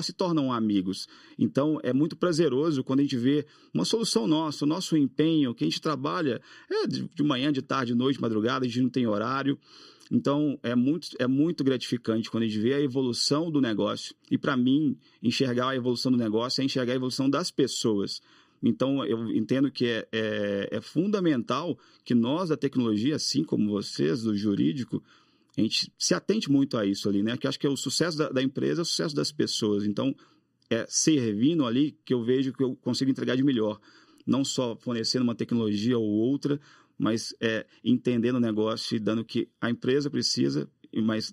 se 0.00 0.12
tornam 0.12 0.52
amigos. 0.52 1.08
Então, 1.36 1.80
é 1.82 1.92
muito 1.92 2.16
prazeroso 2.16 2.84
quando 2.84 3.00
a 3.00 3.02
gente 3.02 3.16
vê 3.16 3.44
uma 3.74 3.84
solução 3.84 4.28
nossa, 4.28 4.64
o 4.64 4.68
nosso 4.68 4.96
empenho, 4.96 5.52
que 5.52 5.64
a 5.64 5.66
gente 5.66 5.80
trabalha 5.80 6.40
é 6.70 6.86
de, 6.86 7.08
de 7.12 7.22
manhã, 7.24 7.52
de 7.52 7.62
tarde, 7.62 7.92
de 7.92 7.98
noite, 7.98 8.20
madrugada, 8.20 8.64
a 8.64 8.68
gente 8.68 8.80
não 8.80 8.88
tem 8.88 9.08
horário. 9.08 9.58
Então, 10.08 10.56
é 10.62 10.76
muito, 10.76 11.08
é 11.18 11.26
muito 11.26 11.64
gratificante 11.64 12.30
quando 12.30 12.44
a 12.44 12.46
gente 12.46 12.60
vê 12.60 12.74
a 12.74 12.80
evolução 12.80 13.50
do 13.50 13.60
negócio. 13.60 14.14
E, 14.30 14.38
para 14.38 14.56
mim, 14.56 14.96
enxergar 15.20 15.70
a 15.70 15.76
evolução 15.76 16.12
do 16.12 16.18
negócio 16.18 16.60
é 16.60 16.64
enxergar 16.64 16.92
a 16.92 16.96
evolução 16.96 17.28
das 17.28 17.50
pessoas. 17.50 18.22
Então, 18.62 19.04
eu 19.04 19.30
entendo 19.32 19.68
que 19.70 19.86
é, 19.86 20.08
é, 20.12 20.68
é 20.70 20.80
fundamental 20.80 21.76
que 22.04 22.14
nós, 22.14 22.50
da 22.50 22.56
tecnologia, 22.56 23.16
assim 23.16 23.42
como 23.42 23.68
vocês, 23.68 24.22
do 24.22 24.36
jurídico, 24.36 25.02
a 25.56 25.60
gente 25.60 25.92
se 25.98 26.14
atente 26.14 26.50
muito 26.50 26.76
a 26.76 26.84
isso 26.84 27.08
ali, 27.08 27.22
né? 27.22 27.36
Que 27.36 27.46
acho 27.48 27.58
que 27.58 27.66
é 27.66 27.70
o 27.70 27.76
sucesso 27.76 28.18
da, 28.18 28.28
da 28.28 28.42
empresa, 28.42 28.80
é 28.80 28.82
o 28.82 28.84
sucesso 28.84 29.14
das 29.14 29.32
pessoas. 29.32 29.84
Então, 29.84 30.14
é 30.68 30.84
servindo 30.88 31.64
ali 31.64 31.96
que 32.04 32.12
eu 32.12 32.22
vejo 32.22 32.52
que 32.52 32.62
eu 32.62 32.76
consigo 32.76 33.10
entregar 33.10 33.36
de 33.36 33.42
melhor. 33.42 33.80
Não 34.26 34.44
só 34.44 34.76
fornecendo 34.76 35.22
uma 35.22 35.34
tecnologia 35.34 35.96
ou 35.96 36.04
outra, 36.04 36.60
mas 36.98 37.34
é, 37.40 37.66
entendendo 37.84 38.36
o 38.36 38.40
negócio 38.40 38.96
e 38.96 39.00
dando 39.00 39.20
o 39.20 39.24
que 39.24 39.48
a 39.60 39.70
empresa 39.70 40.10
precisa, 40.10 40.68
mas 40.94 41.32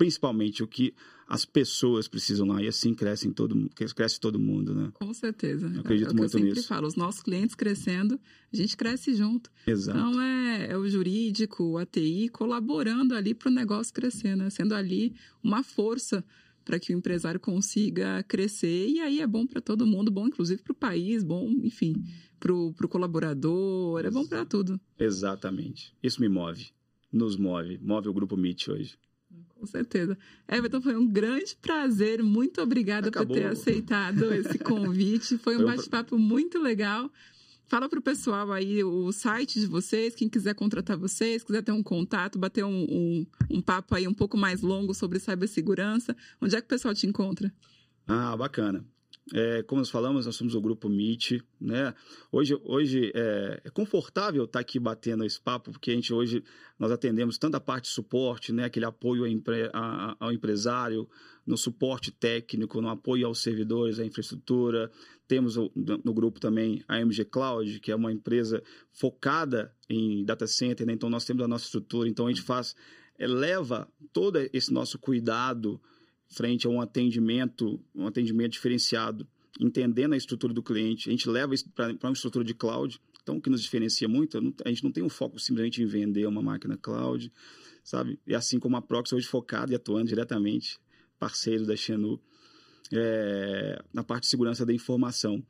principalmente 0.00 0.62
o 0.62 0.66
que 0.66 0.94
as 1.28 1.44
pessoas 1.44 2.08
precisam 2.08 2.46
lá 2.46 2.62
e 2.62 2.66
assim 2.66 2.94
cresce 2.94 3.30
todo 3.32 3.68
cresce 3.94 4.18
todo 4.18 4.38
mundo, 4.38 4.74
né? 4.74 4.90
Com 4.94 5.12
certeza. 5.12 5.70
Eu 5.74 5.80
acredito 5.80 6.08
é, 6.08 6.10
é 6.10 6.14
muito 6.14 6.22
eu 6.22 6.28
sempre 6.40 6.54
nisso. 6.54 6.66
falo, 6.66 6.86
os 6.86 6.96
nossos 6.96 7.20
clientes 7.20 7.54
crescendo, 7.54 8.18
a 8.50 8.56
gente 8.56 8.78
cresce 8.78 9.14
junto. 9.14 9.50
Exato. 9.66 9.98
Então 9.98 10.22
é, 10.22 10.72
é 10.72 10.76
o 10.78 10.88
jurídico, 10.88 11.62
o 11.62 11.76
ATI 11.76 12.30
colaborando 12.30 13.14
ali 13.14 13.34
para 13.34 13.50
o 13.50 13.54
negócio 13.54 13.92
crescer, 13.92 14.34
né? 14.34 14.48
Sendo 14.48 14.74
ali 14.74 15.14
uma 15.44 15.62
força 15.62 16.24
para 16.64 16.80
que 16.80 16.94
o 16.94 16.96
empresário 16.96 17.38
consiga 17.38 18.22
crescer 18.22 18.88
e 18.88 19.00
aí 19.00 19.20
é 19.20 19.26
bom 19.26 19.46
para 19.46 19.60
todo 19.60 19.86
mundo, 19.86 20.10
bom 20.10 20.28
inclusive 20.28 20.62
para 20.62 20.72
o 20.72 20.74
país, 20.74 21.22
bom, 21.22 21.46
enfim, 21.62 21.92
para 22.38 22.54
o 22.54 22.88
colaborador, 22.88 24.02
é 24.02 24.10
bom 24.10 24.26
para 24.26 24.46
tudo. 24.46 24.80
Exatamente. 24.98 25.94
Isso 26.02 26.22
me 26.22 26.28
move, 26.30 26.68
nos 27.12 27.36
move, 27.36 27.78
move 27.82 28.08
o 28.08 28.14
grupo 28.14 28.34
MIT 28.34 28.70
hoje. 28.70 28.98
Com 29.60 29.66
certeza. 29.66 30.16
Everton, 30.48 30.80
foi 30.80 30.96
um 30.96 31.06
grande 31.06 31.54
prazer. 31.60 32.22
Muito 32.22 32.62
obrigada 32.62 33.08
Acabou. 33.08 33.36
por 33.36 33.42
ter 33.42 33.46
aceitado 33.46 34.32
esse 34.32 34.56
convite. 34.58 35.36
Foi 35.36 35.58
um 35.58 35.66
bate-papo 35.66 36.18
muito 36.18 36.58
legal. 36.58 37.10
Fala 37.66 37.86
para 37.86 37.98
o 37.98 38.02
pessoal 38.02 38.50
aí 38.50 38.82
o 38.82 39.12
site 39.12 39.60
de 39.60 39.66
vocês, 39.66 40.14
quem 40.14 40.30
quiser 40.30 40.54
contratar 40.54 40.96
vocês, 40.96 41.44
quiser 41.44 41.62
ter 41.62 41.72
um 41.72 41.82
contato, 41.82 42.38
bater 42.38 42.64
um, 42.64 42.84
um, 42.84 43.26
um 43.50 43.60
papo 43.60 43.94
aí 43.94 44.08
um 44.08 44.14
pouco 44.14 44.36
mais 44.38 44.62
longo 44.62 44.94
sobre 44.94 45.20
cibersegurança. 45.20 46.16
Onde 46.40 46.56
é 46.56 46.60
que 46.60 46.64
o 46.64 46.68
pessoal 46.68 46.94
te 46.94 47.06
encontra? 47.06 47.52
Ah, 48.08 48.34
bacana. 48.34 48.82
É, 49.32 49.62
como 49.62 49.80
nós 49.80 49.90
falamos, 49.90 50.26
nós 50.26 50.34
somos 50.34 50.54
o 50.54 50.60
grupo 50.60 50.88
Meet, 50.88 51.40
né? 51.60 51.94
Hoje, 52.32 52.58
hoje 52.64 53.12
é, 53.14 53.60
é, 53.64 53.70
confortável 53.70 54.44
estar 54.44 54.58
aqui 54.58 54.78
batendo 54.78 55.24
esse 55.24 55.40
papo, 55.40 55.70
porque 55.70 55.92
a 55.92 55.94
gente 55.94 56.12
hoje 56.12 56.42
nós 56.76 56.90
atendemos 56.90 57.38
tanto 57.38 57.56
a 57.56 57.60
parte 57.60 57.84
de 57.84 57.90
suporte, 57.90 58.52
né? 58.52 58.64
Aquele 58.64 58.86
apoio 58.86 59.26
empre, 59.26 59.70
a, 59.72 60.16
ao 60.18 60.32
empresário, 60.32 61.08
no 61.46 61.56
suporte 61.56 62.10
técnico, 62.10 62.80
no 62.80 62.88
apoio 62.88 63.26
aos 63.26 63.40
servidores, 63.40 64.00
à 64.00 64.04
infraestrutura. 64.04 64.90
Temos 65.28 65.56
no 65.56 66.12
grupo 66.12 66.40
também 66.40 66.82
a 66.88 67.00
MG 67.00 67.24
Cloud, 67.24 67.78
que 67.78 67.92
é 67.92 67.94
uma 67.94 68.12
empresa 68.12 68.60
focada 68.92 69.72
em 69.88 70.24
data 70.24 70.46
center, 70.46 70.84
né? 70.84 70.92
Então 70.92 71.08
nós 71.08 71.24
temos 71.24 71.44
a 71.44 71.48
nossa 71.48 71.66
estrutura, 71.66 72.08
então 72.08 72.26
a 72.26 72.30
gente 72.30 72.42
faz, 72.42 72.74
eleva 73.16 73.88
todo 74.12 74.38
esse 74.52 74.72
nosso 74.72 74.98
cuidado 74.98 75.80
frente 76.30 76.66
a 76.66 76.70
um 76.70 76.80
atendimento, 76.80 77.82
um 77.94 78.06
atendimento 78.06 78.52
diferenciado, 78.52 79.26
entendendo 79.60 80.14
a 80.14 80.16
estrutura 80.16 80.54
do 80.54 80.62
cliente. 80.62 81.08
A 81.08 81.12
gente 81.12 81.28
leva 81.28 81.54
isso 81.54 81.68
para 81.70 81.92
uma 82.02 82.12
estrutura 82.12 82.44
de 82.44 82.54
cloud. 82.54 83.00
Então, 83.22 83.36
o 83.36 83.40
que 83.40 83.50
nos 83.50 83.62
diferencia 83.62 84.08
muito, 84.08 84.38
a 84.64 84.68
gente 84.68 84.84
não 84.84 84.92
tem 84.92 85.02
um 85.02 85.08
foco 85.08 85.38
simplesmente 85.38 85.82
em 85.82 85.86
vender 85.86 86.26
uma 86.26 86.40
máquina 86.40 86.76
cloud, 86.76 87.30
sabe? 87.84 88.18
E 88.26 88.34
assim 88.34 88.58
como 88.58 88.76
a 88.76 88.82
Prox 88.82 89.12
hoje 89.12 89.26
focada 89.26 89.72
e 89.72 89.74
atuando 89.74 90.08
diretamente, 90.08 90.78
parceiro 91.18 91.66
da 91.66 91.76
Xenu, 91.76 92.20
é, 92.92 93.82
na 93.92 94.02
parte 94.02 94.22
de 94.22 94.30
segurança 94.30 94.64
da 94.64 94.72
informação. 94.72 95.44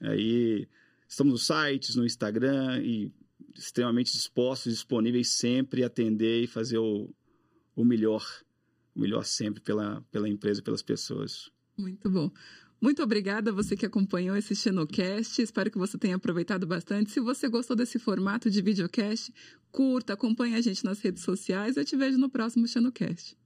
Aí 0.00 0.68
estamos 1.08 1.32
nos 1.32 1.46
sites, 1.46 1.96
no 1.96 2.04
Instagram 2.04 2.80
e 2.82 3.10
extremamente 3.56 4.12
dispostos, 4.12 4.72
disponíveis 4.72 5.28
sempre 5.28 5.82
a 5.82 5.86
atender 5.86 6.44
e 6.44 6.46
fazer 6.46 6.78
o, 6.78 7.12
o 7.74 7.84
melhor 7.84 8.24
melhor 8.98 9.24
sempre 9.24 9.60
pela, 9.60 10.02
pela 10.10 10.28
empresa 10.28 10.62
pelas 10.62 10.82
pessoas. 10.82 11.50
Muito 11.76 12.10
bom. 12.10 12.30
Muito 12.80 13.02
obrigada 13.02 13.50
a 13.50 13.52
você 13.52 13.76
que 13.76 13.86
acompanhou 13.86 14.36
esse 14.36 14.54
Xenocast. 14.54 15.42
Espero 15.42 15.70
que 15.70 15.78
você 15.78 15.98
tenha 15.98 16.14
aproveitado 16.14 16.66
bastante. 16.66 17.10
Se 17.10 17.18
você 17.18 17.48
gostou 17.48 17.76
desse 17.76 17.98
formato 17.98 18.48
de 18.48 18.62
videocast, 18.62 19.32
curta, 19.72 20.12
acompanhe 20.12 20.54
a 20.54 20.60
gente 20.60 20.84
nas 20.84 21.00
redes 21.00 21.24
sociais. 21.24 21.76
Eu 21.76 21.84
te 21.84 21.96
vejo 21.96 22.18
no 22.18 22.30
próximo 22.30 22.68
Xenocast. 22.68 23.36